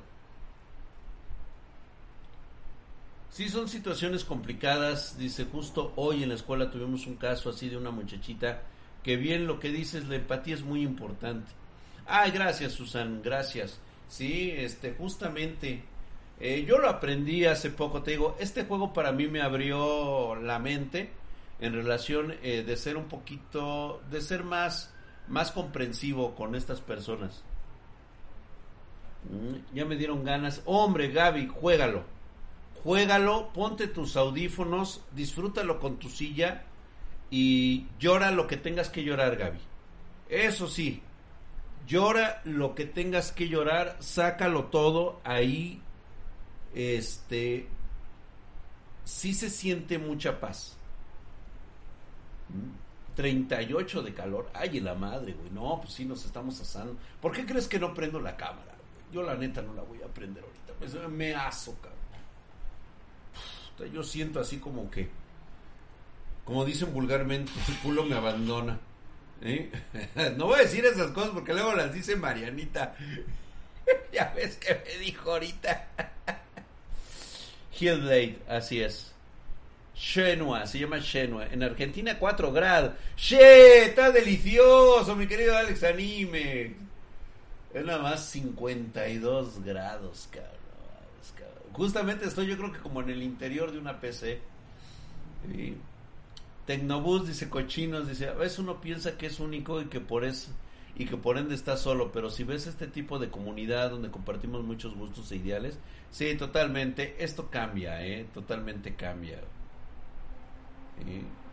[3.30, 5.18] Sí, son situaciones complicadas.
[5.18, 8.62] Dice, justo hoy en la escuela tuvimos un caso así de una muchachita
[9.06, 11.52] que bien lo que dices, la empatía es muy importante.
[12.06, 13.78] Ay, gracias, Susan, gracias.
[14.08, 15.84] Sí, este, justamente,
[16.40, 20.58] eh, yo lo aprendí hace poco, te digo, este juego para mí me abrió la
[20.58, 21.10] mente
[21.60, 24.92] en relación eh, de ser un poquito, de ser más,
[25.28, 27.44] más comprensivo con estas personas.
[29.30, 30.62] Mm, ya me dieron ganas.
[30.64, 32.02] Hombre, Gaby, juégalo.
[32.82, 36.64] Juégalo, ponte tus audífonos, disfrútalo con tu silla
[37.30, 39.58] y llora lo que tengas que llorar, Gaby.
[40.28, 41.02] Eso sí,
[41.86, 45.80] llora lo que tengas que llorar, sácalo todo ahí.
[46.74, 47.68] Este,
[49.04, 50.76] sí se siente mucha paz.
[53.16, 54.50] 38 de calor.
[54.52, 55.50] Ay, la madre, güey.
[55.50, 56.96] No, pues sí, nos estamos asando.
[57.20, 58.74] ¿Por qué crees que no prendo la cámara?
[59.10, 60.74] Yo la neta no la voy a prender ahorita.
[60.78, 61.96] Pues me aso, cabrón.
[63.92, 65.08] Yo siento así como que,
[66.46, 68.78] como dicen vulgarmente, el culo me abandona.
[70.36, 72.96] No voy a decir esas cosas porque luego las dice Marianita.
[74.12, 75.88] ya ves que me dijo ahorita.
[77.78, 79.12] Hillblade, así es.
[79.94, 81.46] Shenua, se llama Shenua.
[81.46, 82.92] En Argentina 4 grados.
[83.16, 83.86] ¡Che!
[83.86, 86.74] Está delicioso, mi querido Alex Anime.
[87.74, 90.56] Es nada más 52 grados, cabrón.
[91.72, 94.40] Justamente estoy yo creo que como en el interior de una PC.
[96.66, 100.50] Tecnobus dice cochinos, dice, a veces uno piensa que es único y que por eso
[100.98, 104.64] y que por ende está solo, pero si ves este tipo de comunidad donde compartimos
[104.64, 105.78] muchos gustos e ideales,
[106.10, 109.40] sí, totalmente, esto cambia, eh, totalmente cambia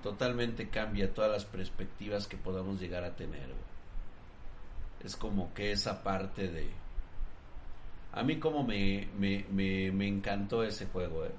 [0.02, 3.50] totalmente cambia todas las perspectivas que podamos llegar a tener.
[5.04, 6.70] Es como que esa parte de...
[8.12, 11.32] A mí como me, me, me, encantó ese juego, ¿eh?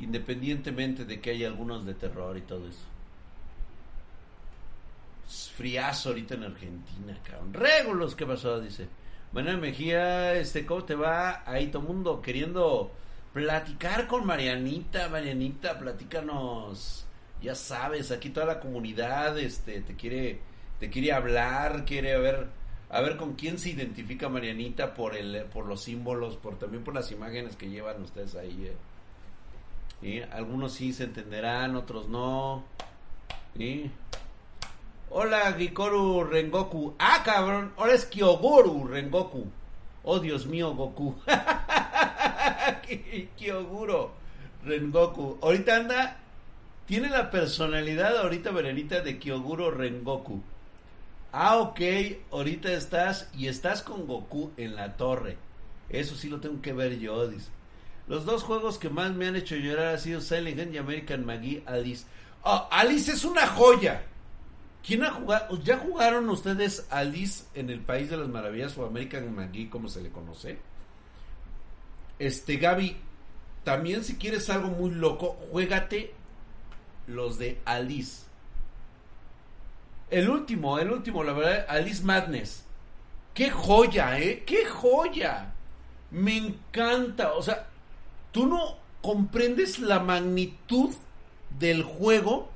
[0.00, 2.84] Independientemente de que haya algunos de terror y todo eso.
[5.28, 7.52] Es friazo ahorita en Argentina, cabrón.
[7.54, 8.60] Régulos, ¿qué pasó?
[8.60, 8.88] Dice.
[9.32, 11.44] Manuel Mejía, este, ¿cómo te va?
[11.48, 12.90] Ahí todo mundo queriendo
[13.32, 17.06] platicar con Marianita, Marianita, platícanos,
[17.40, 20.40] ya sabes, aquí toda la comunidad, este, te quiere,
[20.80, 22.48] te quiere hablar, quiere ver,
[22.88, 26.94] a ver con quién se identifica Marianita por el, por los símbolos, por también por
[26.94, 28.66] las imágenes que llevan ustedes ahí.
[28.66, 28.74] Eh.
[30.02, 32.64] Y Algunos sí se entenderán, otros no.
[33.56, 33.90] y
[35.12, 36.94] Hola, Gikoru Rengoku.
[36.98, 39.46] Ah, cabrón, ahora es Kyoguru Rengoku.
[40.04, 41.16] Oh, Dios mío, Goku.
[43.36, 44.12] Kyoguro
[44.64, 45.38] Rengoku.
[45.42, 46.16] Ahorita anda.
[46.86, 50.42] Tiene la personalidad ahorita, Verenita, de Kyoguro Rengoku.
[51.32, 51.80] Ah, ok.
[52.30, 55.36] Ahorita estás y estás con Goku en la torre.
[55.88, 57.50] Eso sí lo tengo que ver yo, dice.
[58.10, 61.24] Los dos juegos que más me han hecho llorar han sido Silent Hill y American
[61.24, 62.04] McGee Alice.
[62.42, 64.02] Oh, Alice es una joya.
[64.84, 65.62] ¿Quién ha jugado?
[65.62, 70.02] ¿Ya jugaron ustedes Alice en el País de las Maravillas o American McGee, como se
[70.02, 70.58] le conoce?
[72.18, 72.96] Este, Gaby,
[73.62, 76.12] también si quieres algo muy loco, juégate
[77.06, 78.24] los de Alice.
[80.10, 82.64] El último, el último, la verdad, Alice Madness.
[83.34, 84.42] Qué joya, ¿eh?
[84.44, 85.54] Qué joya.
[86.10, 87.34] Me encanta.
[87.34, 87.69] O sea,
[88.32, 90.94] tú no comprendes la magnitud
[91.58, 92.50] del juego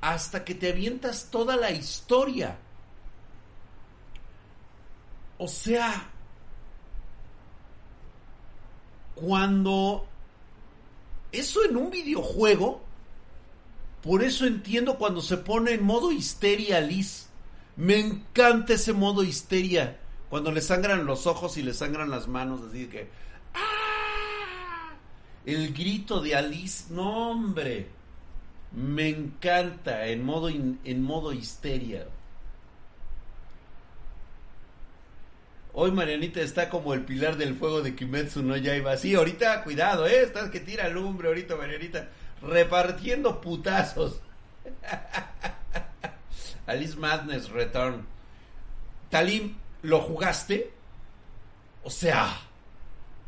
[0.00, 2.58] hasta que te avientas toda la historia.
[5.38, 6.08] O sea,
[9.14, 10.06] cuando
[11.32, 12.80] eso en un videojuego,
[14.02, 17.28] por eso entiendo cuando se pone en modo histeria Liz.
[17.76, 19.98] Me encanta ese modo histeria.
[20.28, 23.08] Cuando le sangran los ojos y le sangran las manos, así que.
[25.44, 27.88] El grito de Alice, no hombre.
[28.72, 32.06] Me encanta en modo, in- en modo histeria.
[35.74, 38.96] Hoy Marianita está como el pilar del fuego de Kimetsu no Yaiba.
[38.96, 42.08] Sí, ahorita cuidado, eh, estás que tira lumbre ahorita Marianita,
[42.42, 44.20] repartiendo putazos.
[46.66, 48.06] Alice Madness Return.
[49.10, 50.70] Talim, ¿lo jugaste?
[51.84, 52.28] O sea,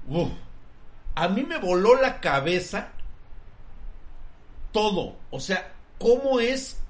[0.07, 0.31] uf,
[1.15, 2.89] a mí me voló la cabeza
[4.73, 5.17] todo.
[5.31, 6.81] O sea, ¿cómo es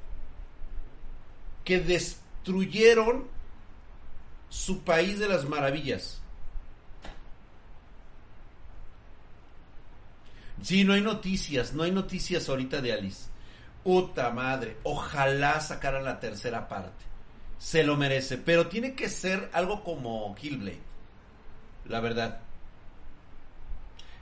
[1.64, 3.26] que destruyeron
[4.48, 6.20] su país de las maravillas?
[10.62, 13.28] Sí, no hay noticias, no hay noticias ahorita de Alice.
[13.82, 17.04] Puta madre, ojalá sacaran la tercera parte.
[17.58, 20.80] Se lo merece, pero tiene que ser algo como Killblade.
[21.86, 22.43] La verdad.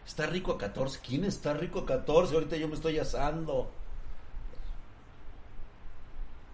[0.07, 1.01] Está rico a 14.
[1.01, 2.35] ¿Quién está rico a 14?
[2.35, 3.71] Ahorita yo me estoy asando.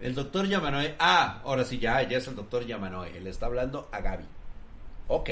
[0.01, 0.94] El doctor Yamanoe.
[0.99, 3.20] Ah, ahora sí, ya, ya es el doctor Yamanoe.
[3.20, 4.24] Le está hablando a Gaby.
[5.09, 5.30] Ok.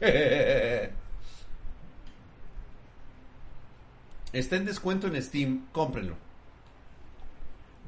[4.32, 5.68] Está en descuento en Steam.
[5.72, 6.14] Cómprenlo.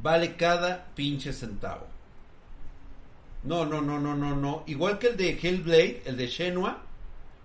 [0.02, 1.86] Vale cada pinche centavo.
[3.42, 4.64] No, no, no, no, no, no.
[4.66, 6.82] Igual que el de Hellblade, el de Shenua.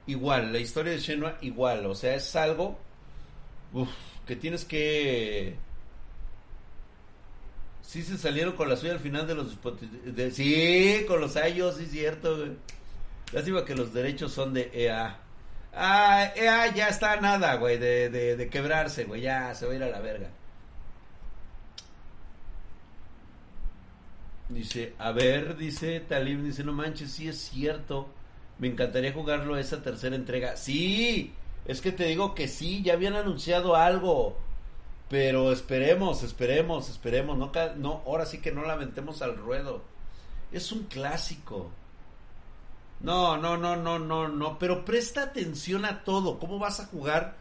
[0.07, 1.85] Igual, la historia de Shenua, igual.
[1.87, 2.77] O sea, es algo
[3.73, 3.89] uf,
[4.27, 5.55] que tienes que.
[7.81, 9.57] Sí se salieron con la suya al final de los
[10.15, 12.47] de- Sí, con los ayos, sí, cierto.
[13.31, 15.17] Lástima que los derechos son de EA.
[15.73, 19.21] Ah, EA ya está nada, güey, de, de, de quebrarse, güey.
[19.21, 20.29] Ya se va a ir a la verga.
[24.49, 28.07] Dice, a ver, dice Talib, dice, no manches, sí es cierto.
[28.57, 30.55] Me encantaría jugarlo esa tercera entrega.
[30.55, 31.33] Sí,
[31.65, 34.37] es que te digo que sí, ya habían anunciado algo.
[35.09, 37.37] Pero esperemos, esperemos, esperemos.
[37.37, 39.83] No, no, ahora sí que no la al ruedo.
[40.51, 41.71] Es un clásico.
[43.01, 44.57] No, no, no, no, no, no.
[44.57, 46.39] Pero presta atención a todo.
[46.39, 47.35] ¿Cómo vas a jugar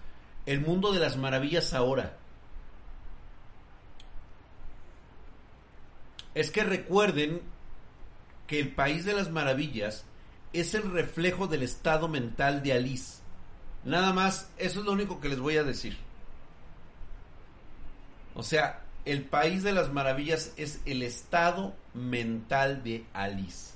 [0.46, 2.16] el mundo de las maravillas ahora?
[6.34, 7.40] Es que recuerden
[8.46, 10.04] que el país de las maravillas
[10.54, 13.18] es el reflejo del estado mental de Alice.
[13.84, 15.96] Nada más, eso es lo único que les voy a decir.
[18.34, 23.74] O sea, el país de las maravillas es el estado mental de Alice.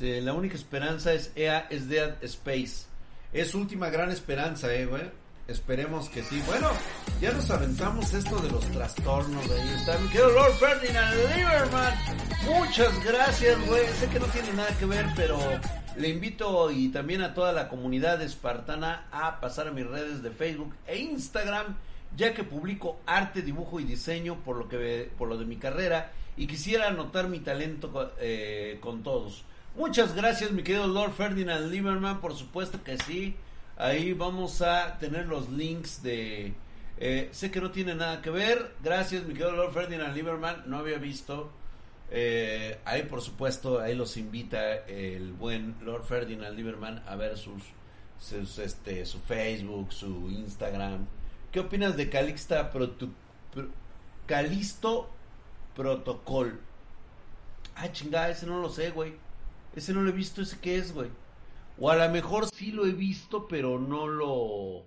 [0.00, 2.86] La única esperanza es EA es Dead Space.
[3.32, 5.21] Es última gran esperanza, eh, güey.
[5.48, 6.40] Esperemos que sí.
[6.46, 6.70] Bueno,
[7.20, 9.50] ya nos aventamos esto de los trastornos.
[9.50, 11.94] Ahí está mi querido Lord Ferdinand Lieberman.
[12.46, 13.86] Muchas gracias, güey.
[13.98, 15.38] Sé que no tiene nada que ver, pero
[15.96, 20.30] le invito y también a toda la comunidad espartana a pasar a mis redes de
[20.30, 21.76] Facebook e Instagram,
[22.16, 26.12] ya que publico arte, dibujo y diseño por lo que por lo de mi carrera
[26.36, 29.44] y quisiera anotar mi talento eh, con todos.
[29.76, 33.36] Muchas gracias, mi querido Lord Ferdinand Lieberman, por supuesto que sí.
[33.76, 36.54] Ahí vamos a tener los links de...
[36.98, 38.74] eh, sé que no tiene nada que ver.
[38.82, 40.64] Gracias, mi querido Lord Ferdinand Lieberman.
[40.66, 41.50] No había visto.
[42.10, 47.62] Eh, ahí, por supuesto, ahí los invita el buen Lord Ferdinand Lieberman a ver sus,
[48.20, 51.06] sus, este, su Facebook, su Instagram.
[51.50, 53.12] ¿Qué opinas de Calixta Protu-
[53.52, 53.70] Pro-
[55.74, 56.60] Protocol?
[57.74, 59.14] Ah, chingada, ese no lo sé, güey.
[59.74, 61.08] Ese no lo he visto, ese qué es, güey.
[61.78, 64.86] O a lo mejor sí lo he visto, pero no lo...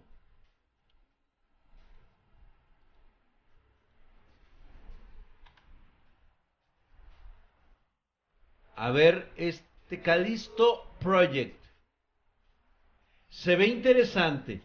[8.77, 11.63] A ver, este Calisto Project.
[13.29, 14.61] Se ve interesante.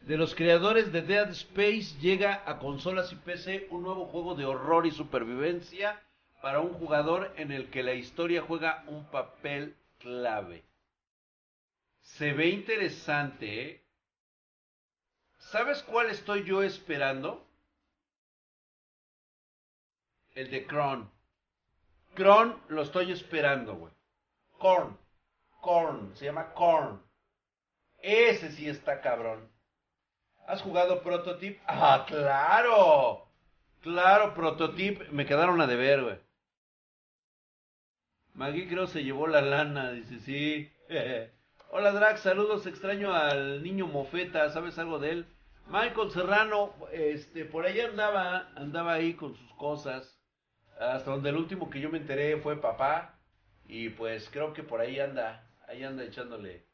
[0.00, 4.44] De los creadores de Dead Space llega a consolas y PC un nuevo juego de
[4.44, 6.02] horror y supervivencia
[6.40, 10.64] para un jugador en el que la historia juega un papel clave.
[12.00, 13.84] Se ve interesante, ¿eh?
[15.38, 17.46] ¿Sabes cuál estoy yo esperando?
[20.34, 21.10] El de Kron.
[22.14, 23.92] Kron lo estoy esperando, güey.
[24.58, 24.98] Korn.
[25.60, 26.14] Korn.
[26.16, 27.02] Se llama Korn.
[27.98, 29.50] Ese sí está cabrón.
[30.46, 31.60] ¿Has jugado Prototype?
[31.66, 33.26] Ah, claro.
[33.82, 35.08] Claro, Prototype.
[35.10, 36.29] Me quedaron a deber, güey.
[38.34, 39.92] Maggie creo se llevó la lana.
[39.92, 40.70] Dice, sí.
[41.70, 42.20] Hola, Drax.
[42.20, 42.66] Saludos.
[42.66, 44.50] Extraño al niño Mofeta.
[44.50, 45.26] ¿Sabes algo de él?
[45.70, 50.20] Michael Serrano, este, por ahí andaba, andaba ahí con sus cosas.
[50.80, 53.20] Hasta donde el último que yo me enteré fue papá.
[53.68, 56.66] Y pues creo que por ahí anda, ahí anda echándole,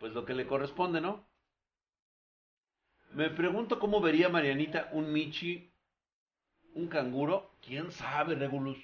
[0.00, 1.28] pues lo que le corresponde, ¿no?
[3.12, 5.70] Me pregunto cómo vería Marianita un Michi,
[6.72, 7.50] un canguro.
[7.60, 8.78] ¿Quién sabe, Regulus?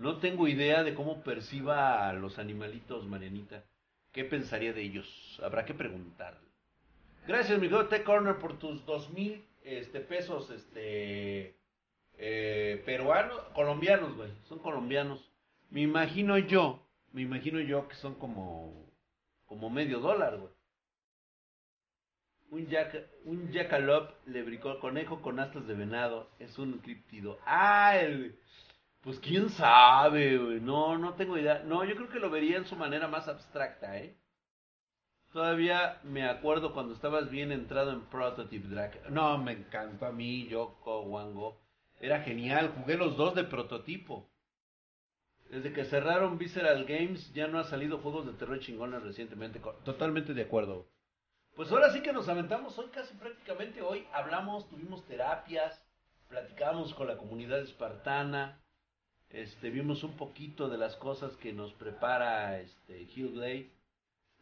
[0.00, 3.64] No tengo idea de cómo perciba a los animalitos, Marianita.
[4.12, 5.06] ¿Qué pensaría de ellos?
[5.42, 6.48] Habrá que preguntarle.
[7.26, 11.54] Gracias, mi Tech Corner, por tus dos mil este, pesos este,
[12.16, 14.30] eh, peruanos, colombianos, güey.
[14.48, 15.30] Son colombianos.
[15.68, 16.82] Me imagino yo,
[17.12, 18.90] me imagino yo que son como,
[19.44, 20.52] como medio dólar, güey.
[22.52, 26.30] Un, jack, un jackalope le bricó conejo con astas de venado.
[26.38, 27.38] Es un criptido.
[27.44, 28.40] Ah, el,
[29.02, 30.60] pues quién sabe, güey.
[30.60, 31.62] No, no tengo idea.
[31.64, 34.16] No, yo creo que lo vería en su manera más abstracta, ¿eh?
[35.32, 39.10] Todavía me acuerdo cuando estabas bien entrado en Prototype Drag.
[39.10, 41.60] No, me encantó a mí, Yoko, Wango.
[42.00, 44.28] Era genial, jugué los dos de prototipo.
[45.50, 49.60] Desde que cerraron Visceral Games ya no ha salido juegos de terror chingones recientemente.
[49.84, 50.88] Totalmente de acuerdo.
[51.54, 53.82] Pues ahora sí que nos aventamos hoy casi prácticamente.
[53.82, 55.84] Hoy hablamos, tuvimos terapias,
[56.28, 58.59] platicamos con la comunidad espartana,
[59.30, 63.70] este, vimos un poquito de las cosas que nos prepara este, Hillblade.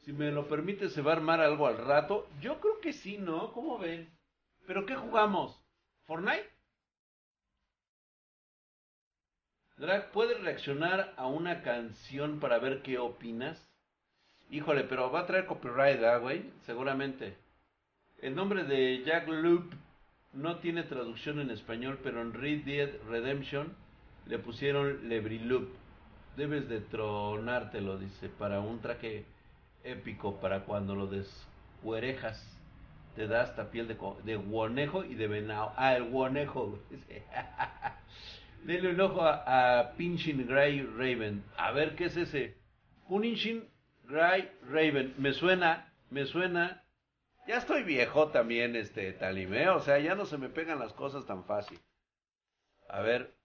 [0.05, 2.27] Si me lo permite, se va a armar algo al rato.
[2.41, 3.53] Yo creo que sí, ¿no?
[3.53, 4.09] ¿Cómo ven?
[4.67, 5.61] ¿Pero qué jugamos?
[6.07, 6.49] ¿Fortnite?
[9.77, 13.71] Drag, ¿puedes reaccionar a una canción para ver qué opinas?
[14.51, 16.51] Híjole, pero va a traer copyright, ¿ah, güey?
[16.65, 17.37] Seguramente.
[18.21, 19.71] El nombre de Jack Loop
[20.33, 23.77] no tiene traducción en español, pero en Red Dead Redemption
[24.29, 25.69] le pusieron Loop.
[26.37, 29.25] Debes de tronártelo, dice, para un traje
[29.83, 32.41] épico, para cuando lo descuerejas.
[33.17, 35.73] Te da hasta piel de, de y de venado.
[35.77, 36.79] Ah, el guonejo.
[38.65, 41.43] Dele un ojo a, a Pinchin Gray Raven.
[41.57, 42.57] A ver qué es ese.
[43.09, 43.69] Punishin
[44.05, 45.15] Gray Raven.
[45.19, 46.85] Me suena, me suena.
[47.49, 49.77] Ya estoy viejo también, este Talimeo.
[49.77, 51.81] O sea, ya no se me pegan las cosas tan fácil.
[52.89, 53.38] A ver.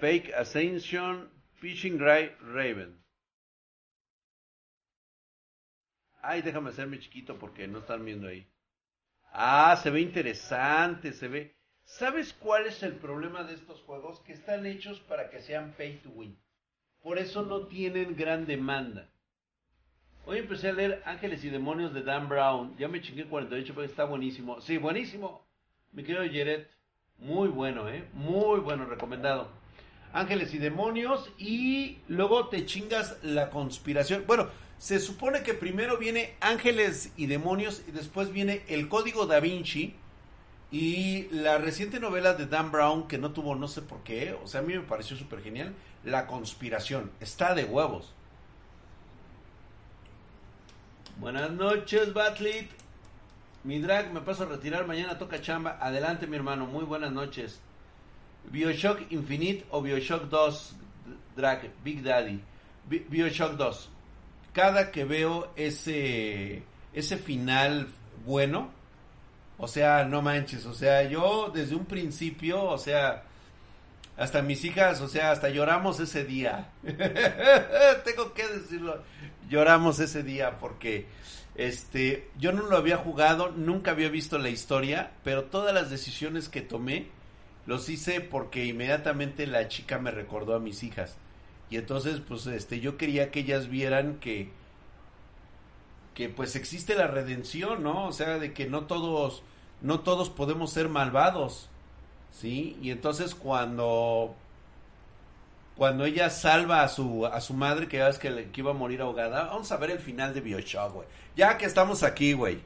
[0.00, 1.28] Fake Ascension,
[1.60, 2.98] Pitching Gray Raven.
[6.22, 8.46] Ay, déjame hacerme chiquito porque no están viendo ahí.
[9.32, 11.54] Ah, se ve interesante, se ve.
[11.84, 14.20] ¿Sabes cuál es el problema de estos juegos?
[14.20, 16.38] Que están hechos para que sean pay to win.
[17.02, 19.10] Por eso no tienen gran demanda.
[20.24, 22.74] Hoy empecé a leer Ángeles y Demonios de Dan Brown.
[22.78, 24.62] Ya me chingué 48 porque está buenísimo.
[24.62, 25.46] Sí, buenísimo.
[25.92, 26.70] Mi querido Jeret.
[27.18, 28.08] Muy bueno, ¿eh?
[28.14, 29.59] Muy bueno, recomendado.
[30.12, 31.30] Ángeles y Demonios.
[31.38, 34.24] Y luego te chingas la conspiración.
[34.26, 34.48] Bueno,
[34.78, 39.94] se supone que primero viene Ángeles y Demonios y después viene El Código Da Vinci
[40.70, 44.46] y la reciente novela de Dan Brown que no tuvo no sé por qué, o
[44.46, 48.14] sea, a mí me pareció súper genial, La Conspiración, está de huevos.
[51.18, 52.70] Buenas noches, Batlit.
[53.62, 55.76] Mi drag, me paso a retirar, mañana toca chamba.
[55.78, 57.60] Adelante, mi hermano, muy buenas noches.
[58.50, 60.76] Bioshock Infinite o Bioshock 2,
[61.36, 62.40] drag, Big Daddy.
[62.88, 63.90] Bioshock 2
[64.52, 66.62] cada que veo ese,
[66.92, 67.88] ese final
[68.26, 68.70] bueno,
[69.58, 73.24] o sea, no manches, o sea, yo desde un principio, o sea,
[74.16, 76.70] hasta mis hijas, o sea, hasta lloramos ese día.
[78.04, 79.02] Tengo que decirlo,
[79.48, 81.06] lloramos ese día porque
[81.54, 86.48] este, yo no lo había jugado, nunca había visto la historia, pero todas las decisiones
[86.48, 87.08] que tomé
[87.66, 91.16] los hice porque inmediatamente la chica me recordó a mis hijas.
[91.70, 94.50] Y entonces, pues, este, yo quería que ellas vieran que,
[96.14, 98.06] que pues existe la redención, ¿no?
[98.08, 99.42] O sea, de que no todos
[99.80, 101.68] no todos podemos ser malvados,
[102.32, 102.76] ¿sí?
[102.82, 104.34] Y entonces cuando
[105.76, 108.74] cuando ella salva a su a su madre que ya ves que, que iba a
[108.74, 111.08] morir ahogada, vamos a ver el final de BioShock, güey.
[111.36, 112.60] Ya que estamos aquí, güey.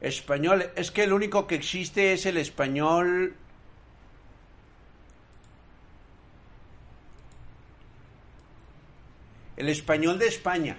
[0.00, 3.34] Español, es que el único que existe es el español.
[9.56, 10.78] El español de España.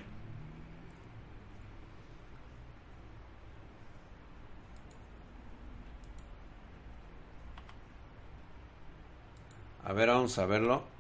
[9.84, 10.99] A ver, vamos a verlo.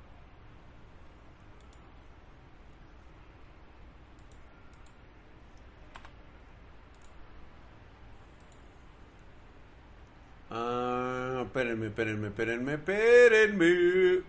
[10.51, 14.23] Ah, espérenme, espérenme, espérenme, espérenme.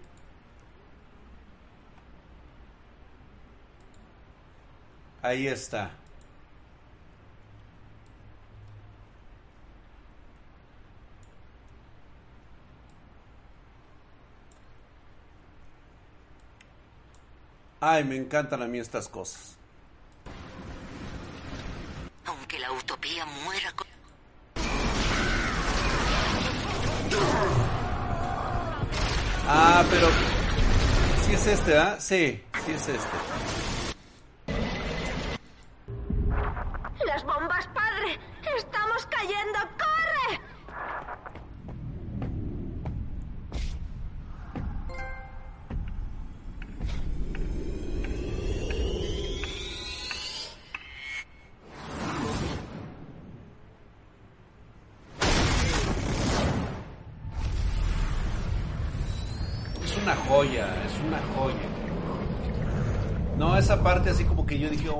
[5.22, 5.90] Ahí está.
[17.82, 19.56] Ay, me encantan a mí estas cosas.
[22.26, 23.89] Aunque la utopía muera con...
[29.46, 30.08] Ah, pero...
[31.26, 31.96] Sí es este, ¿ah?
[31.98, 33.16] Sí, sí es este.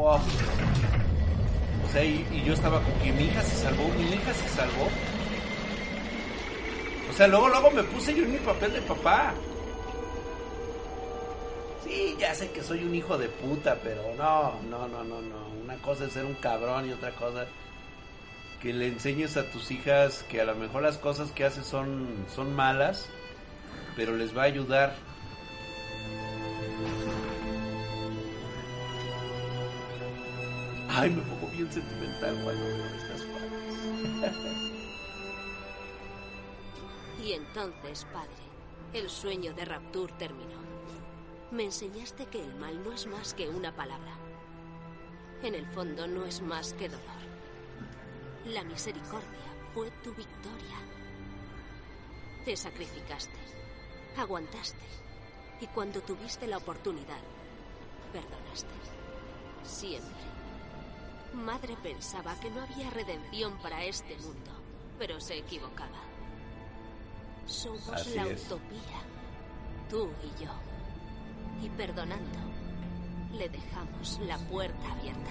[0.09, 4.49] O sea, y, y yo estaba con que mi hija se salvó, mi hija se
[4.49, 4.89] salvó.
[7.11, 9.35] O sea, luego, luego me puse yo en mi papel de papá.
[11.85, 15.49] Sí, ya sé que soy un hijo de puta, pero no, no, no, no, no.
[15.65, 17.47] Una cosa es ser un cabrón y otra cosa
[18.63, 22.27] que le enseñes a tus hijas que a lo mejor las cosas que haces son,
[22.33, 23.09] son malas,
[23.97, 24.95] pero les va a ayudar.
[30.93, 33.51] Ay, me pongo bien sentimental cuando veo estas cosas.
[37.25, 38.43] Y entonces, padre,
[38.93, 40.59] el sueño de Rapture terminó.
[41.53, 44.17] Me enseñaste que el mal no es más que una palabra.
[45.45, 47.21] En el fondo no es más que dolor.
[48.47, 50.77] La misericordia fue tu victoria.
[52.45, 53.39] Te sacrificaste,
[54.17, 54.87] aguantaste
[55.61, 57.21] y cuando tuviste la oportunidad,
[58.13, 58.75] perdonaste.
[59.63, 60.30] Siempre.
[61.35, 64.51] Madre pensaba que no había redención para este mundo,
[64.99, 65.99] pero se equivocaba.
[67.47, 68.45] Somos Así la es.
[68.47, 69.01] utopía,
[69.89, 70.51] tú y yo.
[71.63, 72.39] Y perdonando,
[73.33, 75.31] le dejamos la puerta abierta.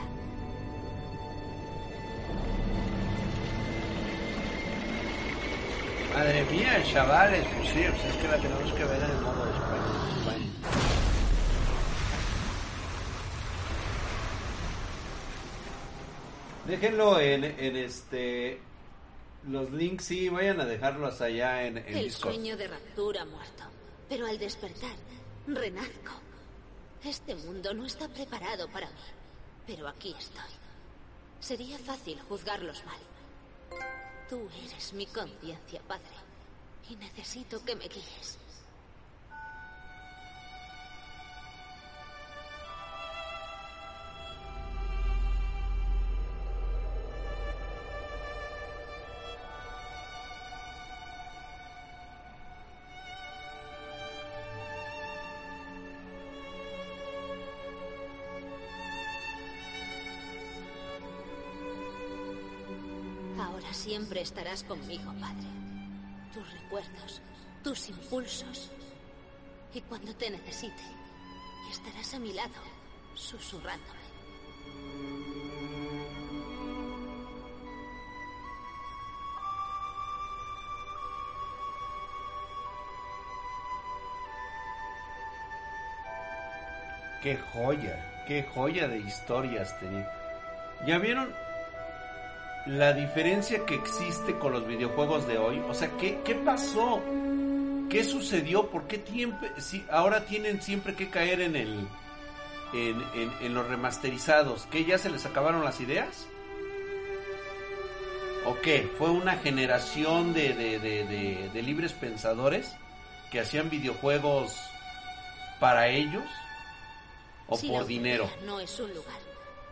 [6.14, 9.46] Madre mía, chavales, pues sí, pues es que la tenemos que ver en el modo
[9.46, 10.99] de España.
[16.70, 18.62] Déjenlo en, en este
[19.48, 22.34] los links sí, vayan a dejarlos allá en, en El Discord.
[22.36, 23.64] sueño de Rapture ha muerto,
[24.08, 24.96] pero al despertar,
[25.48, 26.12] renazco.
[27.04, 29.02] Este mundo no está preparado para mí,
[29.66, 30.52] pero aquí estoy.
[31.40, 33.00] Sería fácil juzgarlos mal.
[34.30, 36.04] Tú eres mi conciencia, padre,
[36.88, 38.38] y necesito que me guíes.
[64.00, 65.50] Siempre estarás conmigo, padre.
[66.34, 67.22] Tus recuerdos,
[67.62, 68.72] tus impulsos.
[69.74, 70.84] Y cuando te necesite,
[71.70, 72.62] estarás a mi lado,
[73.14, 74.00] susurrándome.
[87.22, 90.10] Qué joya, qué joya de historias tenía.
[90.88, 91.49] ¿Ya vieron
[92.70, 95.60] la diferencia que existe con los videojuegos de hoy?
[95.68, 97.02] O sea, ¿qué, qué pasó?
[97.90, 98.70] ¿Qué sucedió?
[98.70, 101.88] ¿Por qué siempre, si ahora tienen siempre que caer en el
[102.74, 104.68] en, en- en los remasterizados?
[104.68, 106.28] ¿Que ya se les acabaron las ideas?
[108.46, 108.90] ¿O qué?
[108.98, 112.74] ¿Fue una generación de, de- de- de- libres pensadores
[113.32, 114.56] que hacían videojuegos
[115.60, 116.24] para ellos?
[117.48, 118.30] ¿O por dinero?
[118.46, 119.18] no es un lugar,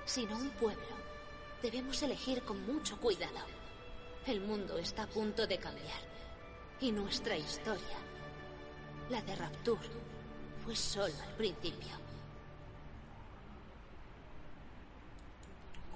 [0.05, 0.96] sino un pueblo.
[1.61, 3.39] Debemos elegir con mucho cuidado.
[4.25, 5.99] El mundo está a punto de cambiar.
[6.79, 7.97] Y nuestra historia,
[9.09, 9.87] la de Rapture,
[10.63, 11.97] fue solo el principio.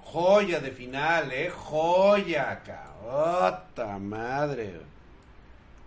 [0.04, 4.80] Joya de final, eh, joya, cabrota madre.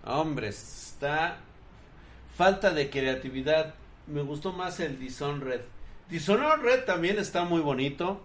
[0.05, 1.37] Hombre, está
[2.35, 3.75] falta de creatividad.
[4.07, 5.61] Me gustó más el Dishonored.
[6.09, 8.21] Dishonored también está muy bonito.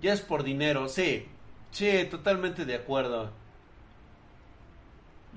[0.00, 1.26] Ya es por dinero, sí.
[1.70, 3.32] Sí, totalmente de acuerdo.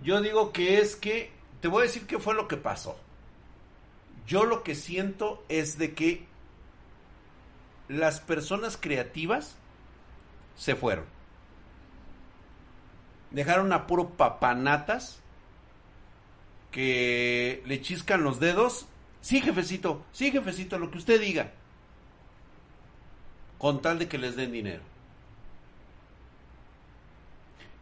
[0.04, 1.32] Yo digo que es que
[1.62, 2.98] te voy a decir qué fue lo que pasó.
[4.26, 6.26] Yo lo que siento es de que
[7.88, 9.58] las personas creativas
[10.56, 11.06] se fueron.
[13.32, 15.20] Dejaron a puro papanatas
[16.72, 18.88] que le chiscan los dedos.
[19.22, 21.52] Sí, jefecito, sí, jefecito, lo que usted diga.
[23.62, 24.82] Con tal de que les den dinero.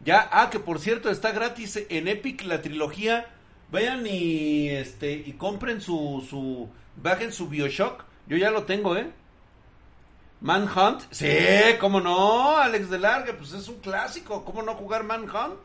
[0.04, 3.28] Ya, ah, que por cierto está gratis en Epic la trilogía.
[3.70, 8.04] Vayan y este y compren su su bajen su BioShock.
[8.26, 9.10] Yo ya lo tengo, ¿eh?
[10.42, 11.00] Manhunt.
[11.12, 11.26] Sí,
[11.80, 15.60] cómo no, Alex de Larga, pues es un clásico, ¿cómo no jugar Manhunt?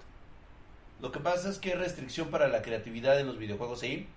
[1.01, 4.07] Lo que pasa es que hay restricción para la creatividad en los videojuegos, ¿sí?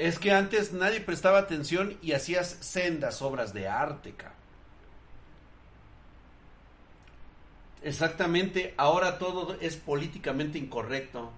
[0.00, 4.38] Es que antes nadie prestaba atención y hacías sendas obras de arte, cabrón.
[7.82, 11.30] Exactamente, ahora todo es políticamente incorrecto.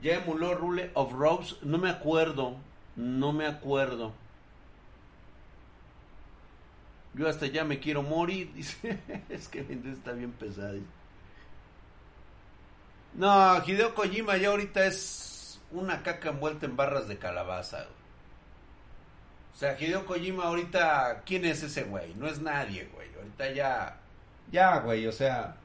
[0.00, 2.56] Ya emuló Rule of Rose, no me acuerdo,
[2.96, 4.14] no me acuerdo.
[7.12, 8.98] Yo hasta ya me quiero morir, dice.
[9.28, 10.78] es que mi está bien pesado.
[13.12, 15.33] No, Hideo Kojima ya ahorita es
[15.74, 17.86] una caca envuelta en barras de calabaza.
[19.54, 22.14] O sea, Hideo Kojima ahorita, ¿quién es ese güey?
[22.14, 23.08] No es nadie, güey.
[23.16, 24.00] Ahorita ya,
[24.50, 25.56] ya, güey, o sea,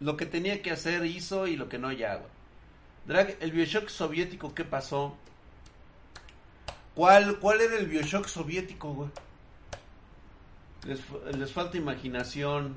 [0.00, 2.30] lo que tenía que hacer hizo y lo que no ya, güey.
[3.06, 5.16] Drag, el Bioshock soviético, ¿qué pasó?
[6.94, 9.10] ¿Cuál, cuál era el Bioshock soviético, güey?
[10.84, 12.76] Les falta imaginación.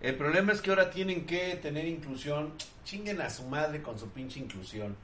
[0.00, 2.54] El problema es que ahora tienen que tener inclusión.
[2.84, 4.96] Chinguen a su madre con su pinche inclusión.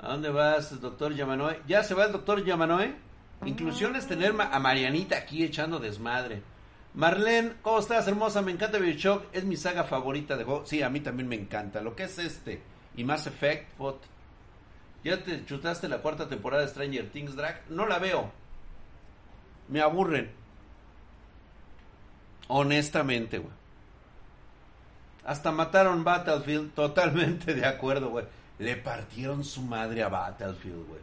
[0.00, 1.60] ¿A dónde vas, doctor Yamanoe?
[1.66, 2.94] ¿Ya se va el doctor Yamanoe?
[3.44, 6.42] Inclusión es tener a Marianita aquí echando desmadre.
[6.94, 8.42] Marlene, ¿cómo estás, hermosa?
[8.42, 9.26] Me encanta Bioshock.
[9.32, 10.66] Es mi saga favorita de juego.
[10.66, 11.80] Sí, a mí también me encanta.
[11.80, 12.60] Lo que es este
[12.96, 13.70] y Mass Effect.
[15.04, 17.62] ¿Ya te chutaste la cuarta temporada de Stranger Things, Drag?
[17.68, 18.32] No la veo.
[19.68, 20.32] Me aburren.
[22.48, 23.52] Honestamente, güey.
[25.28, 26.72] Hasta mataron Battlefield.
[26.74, 28.24] Totalmente de acuerdo, güey.
[28.58, 31.00] Le partieron su madre a Battlefield, güey.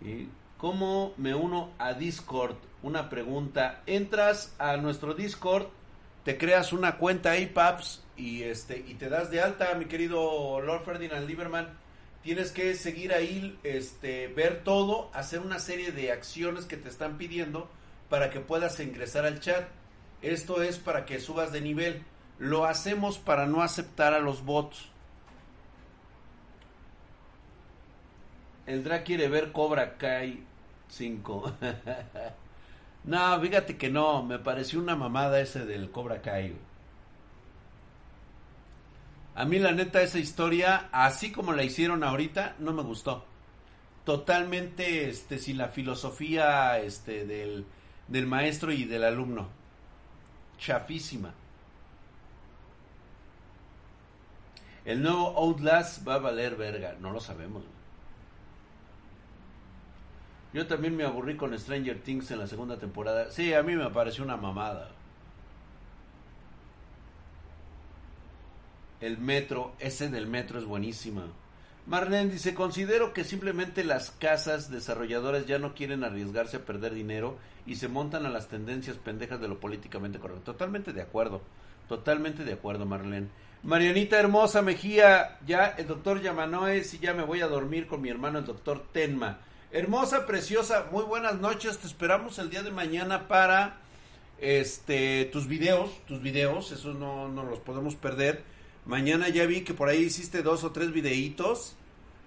[0.00, 2.56] ¿Y cómo me uno a Discord?
[2.82, 3.82] Una pregunta.
[3.84, 5.66] Entras a nuestro Discord,
[6.24, 10.60] te creas una cuenta ahí, Paps, y este y te das de alta, mi querido
[10.62, 11.68] Lord Ferdinand Lieberman.
[12.22, 17.18] Tienes que seguir ahí, este, ver todo, hacer una serie de acciones que te están
[17.18, 17.68] pidiendo
[18.08, 19.68] para que puedas ingresar al chat.
[20.24, 22.02] Esto es para que subas de nivel.
[22.38, 24.88] Lo hacemos para no aceptar a los bots.
[28.66, 30.42] El Dra quiere ver Cobra Kai
[30.88, 31.52] 5.
[33.04, 36.56] no, fíjate que no, me pareció una mamada ese del Cobra Kai.
[39.34, 43.26] A mí la neta esa historia, así como la hicieron ahorita, no me gustó.
[44.06, 47.66] Totalmente este sin la filosofía este del,
[48.08, 49.63] del maestro y del alumno.
[50.58, 51.32] Chafísima.
[54.84, 57.64] El nuevo Outlast va a valer verga, no lo sabemos.
[60.52, 63.30] Yo también me aburrí con Stranger Things en la segunda temporada.
[63.30, 64.90] Sí, a mí me pareció una mamada.
[69.00, 71.26] El metro, ese del metro es buenísima.
[71.86, 77.36] Marlene dice, considero que simplemente las casas desarrolladoras ya no quieren arriesgarse a perder dinero
[77.66, 80.52] y se montan a las tendencias pendejas de lo políticamente correcto.
[80.52, 81.42] Totalmente de acuerdo,
[81.86, 83.28] totalmente de acuerdo, Marlene.
[83.62, 88.08] Marianita hermosa Mejía, ya el doctor Yamanoe, si ya me voy a dormir con mi
[88.08, 89.38] hermano el doctor Tenma.
[89.70, 91.78] Hermosa, preciosa, muy buenas noches.
[91.78, 93.78] Te esperamos el día de mañana para
[94.38, 98.42] este tus videos, tus videos, eso no, no los podemos perder.
[98.86, 101.76] Mañana ya vi que por ahí hiciste dos o tres videitos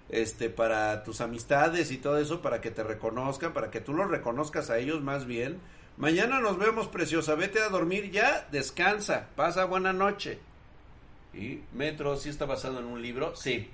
[0.08, 4.10] este para tus amistades y todo eso para que te reconozcan, para que tú los
[4.10, 5.60] reconozcas a ellos más bien.
[5.96, 7.34] Mañana nos vemos, preciosa.
[7.34, 10.38] Vete a dormir ya, descansa, pasa buena noche.
[11.34, 13.36] ¿Y Metro sí está basado en un libro?
[13.36, 13.68] Sí.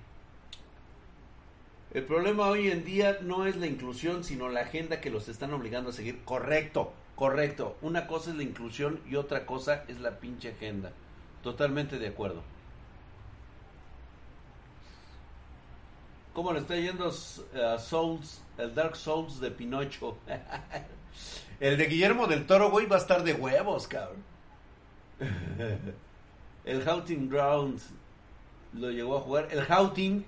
[1.93, 5.53] El problema hoy en día no es la inclusión, sino la agenda que los están
[5.53, 6.23] obligando a seguir.
[6.25, 7.77] Correcto, correcto.
[7.83, 10.93] Una cosa es la inclusión y otra cosa es la pinche agenda.
[11.43, 12.43] Totalmente de acuerdo.
[16.35, 20.19] ¿Cómo le está yendo a Souls, el Dark Souls de Pinocho?
[21.61, 24.25] el de Guillermo del Toro, güey, va a estar de huevos, cabrón.
[26.65, 27.81] el Houting Ground
[28.73, 29.49] lo llegó a jugar.
[29.53, 30.25] El Houting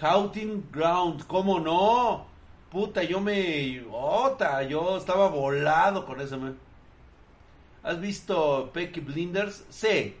[0.00, 2.26] Houting Ground, ¿cómo no?
[2.70, 3.84] Puta, yo me...
[3.92, 6.38] Ota, yo estaba volado con eso.
[6.38, 6.56] Man.
[7.82, 9.66] ¿Has visto Pecky Blinders?
[9.68, 10.16] Sí.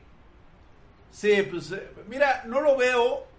[1.10, 3.29] Sí, pues eh, mira, no lo veo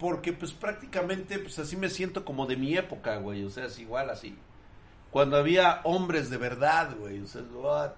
[0.00, 3.44] porque pues prácticamente pues así me siento como de mi época, güey.
[3.44, 4.36] O sea, es igual así.
[5.10, 7.20] Cuando había hombres de verdad, güey.
[7.20, 7.92] O sea, what?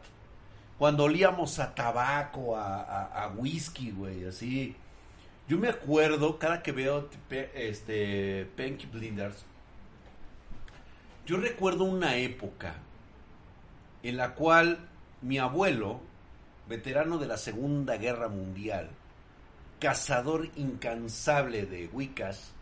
[0.79, 4.75] Cuando olíamos a tabaco, a, a, whisky, güey, así.
[5.47, 7.09] Yo me acuerdo, cada que veo
[7.55, 8.49] este
[8.93, 9.45] Blinders,
[11.25, 12.75] yo recuerdo una época
[14.03, 14.89] en la cual
[15.21, 16.01] mi abuelo,
[16.69, 18.91] veterano de la Segunda Guerra Mundial,
[19.83, 22.53] cazador incansable de Wiccas,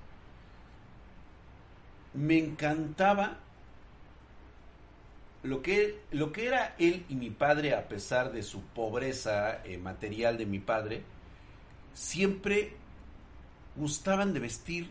[2.14, 3.36] me encantaba
[5.42, 9.76] lo que, lo que era él y mi padre, a pesar de su pobreza eh,
[9.76, 11.02] material de mi padre,
[11.92, 12.72] siempre
[13.76, 14.90] gustaban de vestir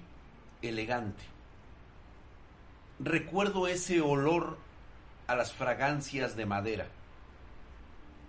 [0.61, 1.23] elegante.
[2.99, 4.59] Recuerdo ese olor
[5.25, 6.89] a las fragancias de madera,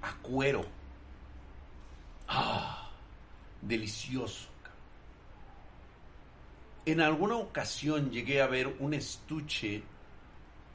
[0.01, 0.65] a cuero.
[2.27, 2.80] ¡Ah!
[3.63, 4.49] Delicioso.
[6.87, 9.83] En alguna ocasión llegué a ver un estuche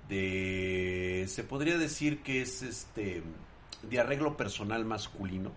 [0.08, 3.24] de, se podría decir que es este,
[3.82, 5.52] de arreglo personal masculino.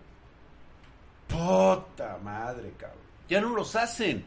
[1.27, 2.99] Puta madre, cabrón.
[3.29, 4.25] Ya no los hacen.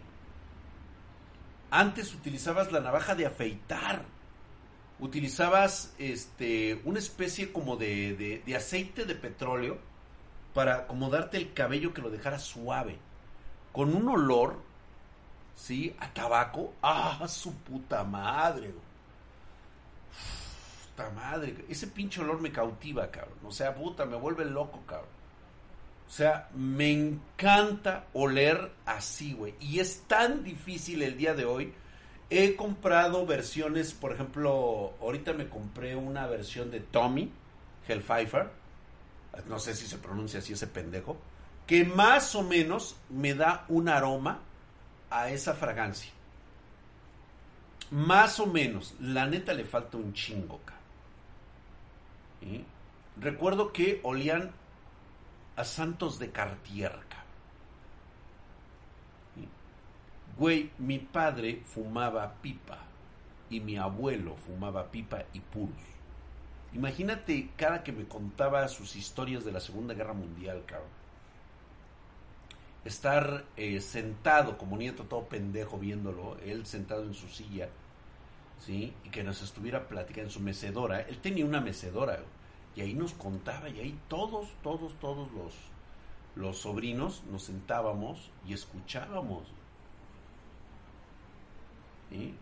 [1.71, 4.05] Antes utilizabas la navaja de afeitar.
[5.01, 9.79] Utilizabas este una especie como de, de, de aceite de petróleo
[10.55, 12.99] para acomodarte el cabello que lo dejara suave.
[13.73, 14.61] Con un olor,
[15.55, 15.95] ¿sí?
[15.99, 16.75] A tabaco.
[16.83, 18.73] ¡Ah, su puta madre!
[20.91, 21.65] Puta madre.
[21.69, 23.39] Ese pinche olor me cautiva, cabrón.
[23.45, 25.23] O sea, puta, me vuelve loco, cabrón.
[26.13, 29.55] O sea, me encanta oler así, güey.
[29.61, 31.73] Y es tan difícil el día de hoy.
[32.29, 37.33] He comprado versiones, por ejemplo, ahorita me compré una versión de Tommy
[37.89, 38.51] Hellpfeifer.
[39.49, 41.17] No sé si se pronuncia así ese pendejo.
[41.67, 44.41] Que más o menos me da un aroma
[45.11, 46.13] a esa fragancia.
[47.91, 48.95] Más o menos.
[49.01, 50.61] La neta le falta un chingo,
[52.41, 52.65] ¿Y?
[53.21, 54.51] Recuerdo que olían
[55.55, 56.99] a Santos de Cartier.
[60.37, 62.79] Güey, mi padre fumaba pipa
[63.51, 65.92] y mi abuelo fumaba pipa y puros.
[66.75, 70.89] Imagínate cada que me contaba sus historias de la Segunda Guerra Mundial, cabrón.
[72.85, 77.69] Estar eh, sentado como nieto todo pendejo viéndolo, él sentado en su silla,
[78.59, 78.93] ¿sí?
[79.05, 81.01] Y que nos estuviera platicando en su mecedora.
[81.03, 82.19] Él tenía una mecedora,
[82.75, 85.55] y ahí nos contaba, y ahí todos, todos, todos los,
[86.35, 89.45] los sobrinos nos sentábamos y escuchábamos.
[92.11, 92.35] ¿Sí?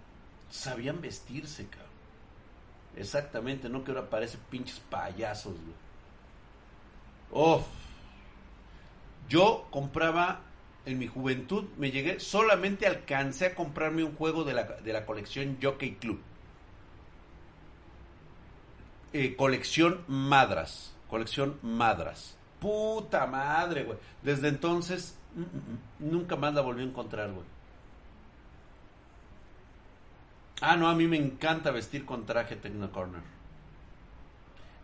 [0.48, 1.89] Sabían vestirse, cabrón.
[2.96, 5.54] Exactamente, no que ahora parece pinches payasos,
[7.32, 7.64] Oh.
[9.28, 10.40] Yo compraba
[10.84, 15.06] en mi juventud, me llegué, solamente alcancé a comprarme un juego de la, de la
[15.06, 16.20] colección Jockey Club.
[19.12, 20.94] Eh, colección Madras.
[21.08, 22.36] Colección Madras.
[22.60, 23.98] Puta madre, güey.
[24.22, 27.46] Desde entonces, mm, mm, mm, nunca más la volví a encontrar, güey.
[30.60, 33.22] Ah, no, a mí me encanta vestir con traje Tecno Corner.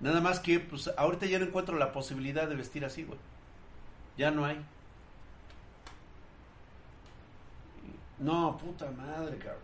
[0.01, 3.19] Nada más que, pues, ahorita ya no encuentro la posibilidad de vestir así, güey.
[4.17, 4.59] Ya no hay.
[8.19, 9.61] No, puta madre, cabrón.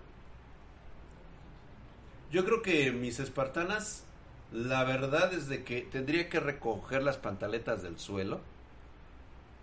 [2.31, 4.05] Yo creo que mis espartanas
[4.53, 8.41] la verdad es de que tendría que recoger las pantaletas del suelo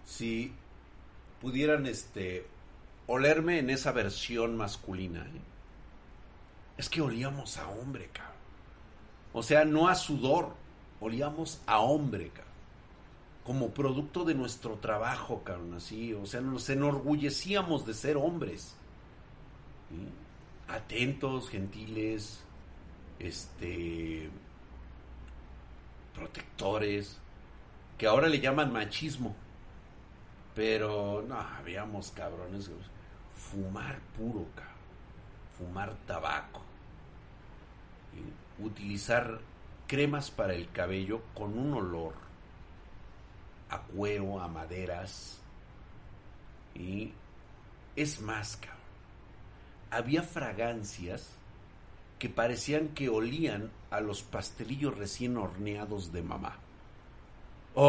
[0.06, 0.52] si
[1.42, 2.46] pudieran este
[3.08, 5.22] olerme en esa versión masculina.
[5.22, 5.42] ¿eh?
[6.80, 8.38] Es que olíamos a hombre, cabrón.
[9.34, 10.54] O sea, no a sudor,
[11.02, 12.54] olíamos a hombre, cabrón.
[13.44, 16.14] Como producto de nuestro trabajo, cabrón, así.
[16.14, 18.78] O sea, nos enorgullecíamos de ser hombres.
[20.70, 22.40] Atentos, gentiles,
[23.20, 24.30] este
[26.16, 27.18] protectores,
[27.98, 29.36] que ahora le llaman machismo.
[30.56, 32.72] Pero no, habíamos cabrones.
[33.36, 34.76] Fumar puro, cabrón.
[35.58, 36.69] Fumar tabaco.
[38.60, 39.40] Utilizar
[39.88, 42.14] cremas para el cabello con un olor
[43.70, 45.40] a cuero, a maderas.
[46.76, 47.12] Y
[47.96, 48.80] es más, cabrón.
[49.92, 51.32] Había fragancias
[52.20, 56.58] que parecían que olían a los pastelillos recién horneados de mamá.
[57.76, 57.84] ¡Oh,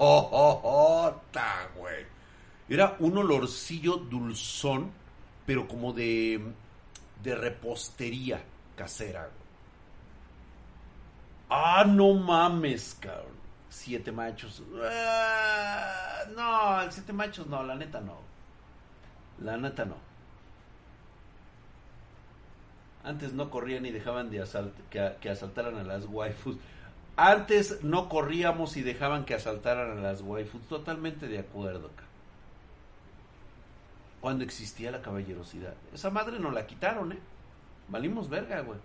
[0.00, 2.06] oh, oh, oh, ta, güey!
[2.68, 4.90] Era un olorcillo dulzón,
[5.44, 6.40] pero como de,
[7.22, 8.42] de repostería
[8.74, 9.28] casera.
[11.54, 13.34] ¡Ah, no mames, cabrón!
[13.68, 14.62] Siete machos.
[14.82, 18.16] Ah, no, el siete machos no, la neta no.
[19.38, 19.96] La neta no.
[23.04, 24.42] Antes no corrían y dejaban de
[24.88, 26.56] que, asaltaran a las waifus.
[27.16, 30.62] Antes no corríamos y dejaban que asaltaran a las waifus.
[30.68, 31.90] Totalmente de acuerdo.
[31.94, 32.04] ca.
[34.22, 35.74] Cuando existía la caballerosidad.
[35.92, 37.18] Esa madre nos la quitaron, ¿eh?
[37.88, 38.78] Valimos verga, güey.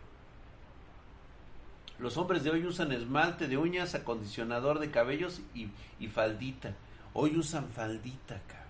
[1.99, 5.69] Los hombres de hoy usan esmalte de uñas, acondicionador de cabellos y,
[5.99, 6.75] y faldita.
[7.13, 8.65] Hoy usan faldita, ca.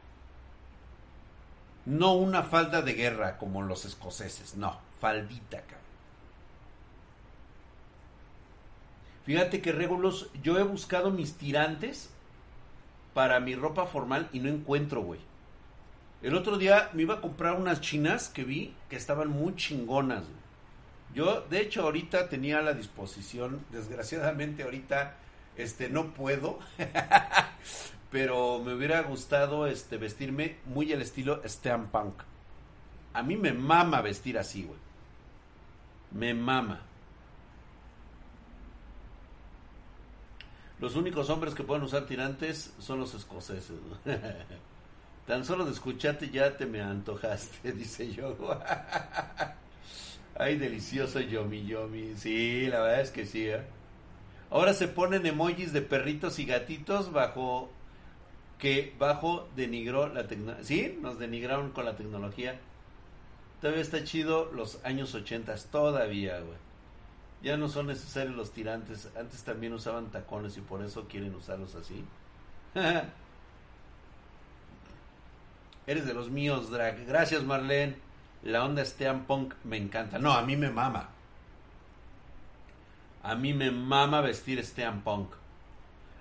[1.85, 5.77] No una falda de guerra como los escoceses, no, faldita, cabrón.
[9.25, 12.09] Fíjate que Regulos, yo he buscado mis tirantes
[13.13, 15.19] para mi ropa formal y no encuentro, güey.
[16.21, 20.23] El otro día me iba a comprar unas chinas que vi que estaban muy chingonas.
[20.23, 20.46] güey.
[21.17, 25.15] Yo, de hecho, ahorita tenía la disposición, desgraciadamente ahorita,
[25.55, 26.59] este, no puedo,
[28.11, 32.21] pero me hubiera gustado, este, vestirme muy al estilo steampunk.
[33.13, 34.77] A mí me mama vestir así, güey.
[36.11, 36.81] Me mama.
[40.79, 43.75] Los únicos hombres que pueden usar tirantes son los escoceses.
[45.25, 48.37] Tan solo de escucharte ya te me antojaste, dice yo.
[50.39, 52.15] Ay, delicioso yomi yomi.
[52.15, 53.47] Sí, la verdad es que sí.
[53.47, 53.63] ¿eh?
[54.51, 57.71] Ahora se ponen emojis de perritos y gatitos bajo
[58.59, 60.63] que bajo denigró la tecnología.
[60.63, 62.59] Sí, nos denigraron con la tecnología.
[63.61, 66.57] Todavía está chido los años 80, todavía, güey.
[67.41, 69.09] Ya no son necesarios los tirantes.
[69.17, 72.03] Antes también usaban tacones y por eso quieren usarlos así.
[75.87, 77.05] Eres de los míos, Drag.
[77.07, 78.06] Gracias, Marlene.
[78.43, 80.19] La onda steampunk me encanta.
[80.19, 81.09] No, a mí me mama.
[83.23, 85.33] A mí me mama vestir steampunk.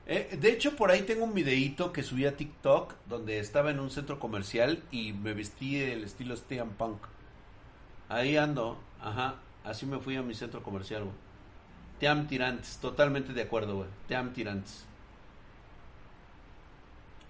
[0.07, 3.81] Eh, de hecho, por ahí tengo un videíto que subí a TikTok donde estaba en
[3.81, 6.99] un centro comercial y me vestí el estilo steampunk.
[8.09, 9.37] Ahí ando, ajá.
[9.64, 11.17] Así me fui a mi centro comercial, güey.
[11.99, 13.89] Te am tirantes, totalmente de acuerdo, güey.
[14.07, 14.85] Te am tirantes.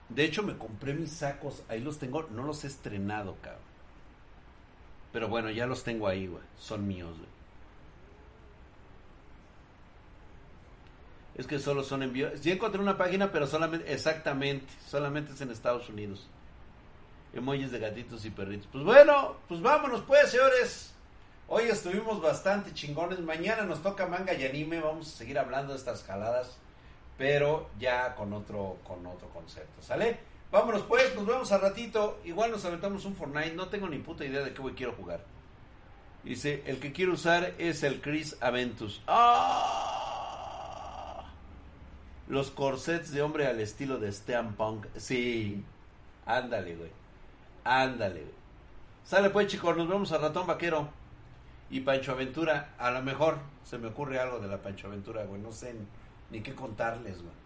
[0.08, 3.65] De hecho, me compré mis sacos, ahí los tengo, no los he estrenado, cabrón.
[5.16, 6.42] Pero bueno, ya los tengo ahí, güey.
[6.58, 7.30] Son míos, güey.
[11.36, 12.38] Es que solo son envíos.
[12.38, 16.28] Sí encontré una página, pero solamente, exactamente, solamente es en Estados Unidos.
[17.32, 18.68] Emojis de gatitos y perritos.
[18.70, 20.92] Pues bueno, pues vámonos pues, señores.
[21.48, 23.18] Hoy estuvimos bastante chingones.
[23.20, 24.80] Mañana nos toca manga y anime.
[24.80, 26.58] Vamos a seguir hablando de estas jaladas.
[27.16, 29.80] Pero ya con otro, con otro concepto.
[29.80, 30.35] ¿Sale?
[30.50, 32.20] Vámonos pues, nos vemos al ratito.
[32.24, 33.54] Igual nos aventamos un Fortnite.
[33.54, 35.20] No tengo ni puta idea de qué voy quiero jugar.
[36.22, 39.02] Dice, el que quiero usar es el Chris Aventus.
[39.06, 39.64] ¡Ah!
[42.28, 44.86] Los corsets de hombre al estilo de Steampunk.
[44.96, 45.62] Sí.
[46.24, 46.90] Ándale, güey.
[47.64, 48.34] Ándale, güey.
[49.04, 49.76] Sale pues, chicos.
[49.76, 50.88] Nos vemos al ratón vaquero.
[51.70, 52.74] Y Pancho Aventura.
[52.78, 55.40] A lo mejor se me ocurre algo de la Pancho Aventura, güey.
[55.40, 55.74] No sé
[56.30, 57.45] ni qué contarles, güey.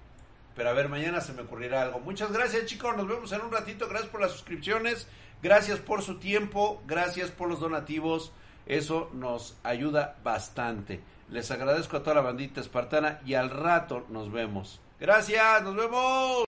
[0.61, 2.01] Pero a ver, mañana se me ocurrirá algo.
[2.01, 2.95] Muchas gracias, chicos.
[2.95, 3.89] Nos vemos en un ratito.
[3.89, 5.07] Gracias por las suscripciones.
[5.43, 6.83] Gracias por su tiempo.
[6.87, 8.31] Gracias por los donativos.
[8.67, 11.01] Eso nos ayuda bastante.
[11.31, 14.83] Les agradezco a toda la bandita espartana y al rato nos vemos.
[15.01, 16.37] Gracias, nos vemos.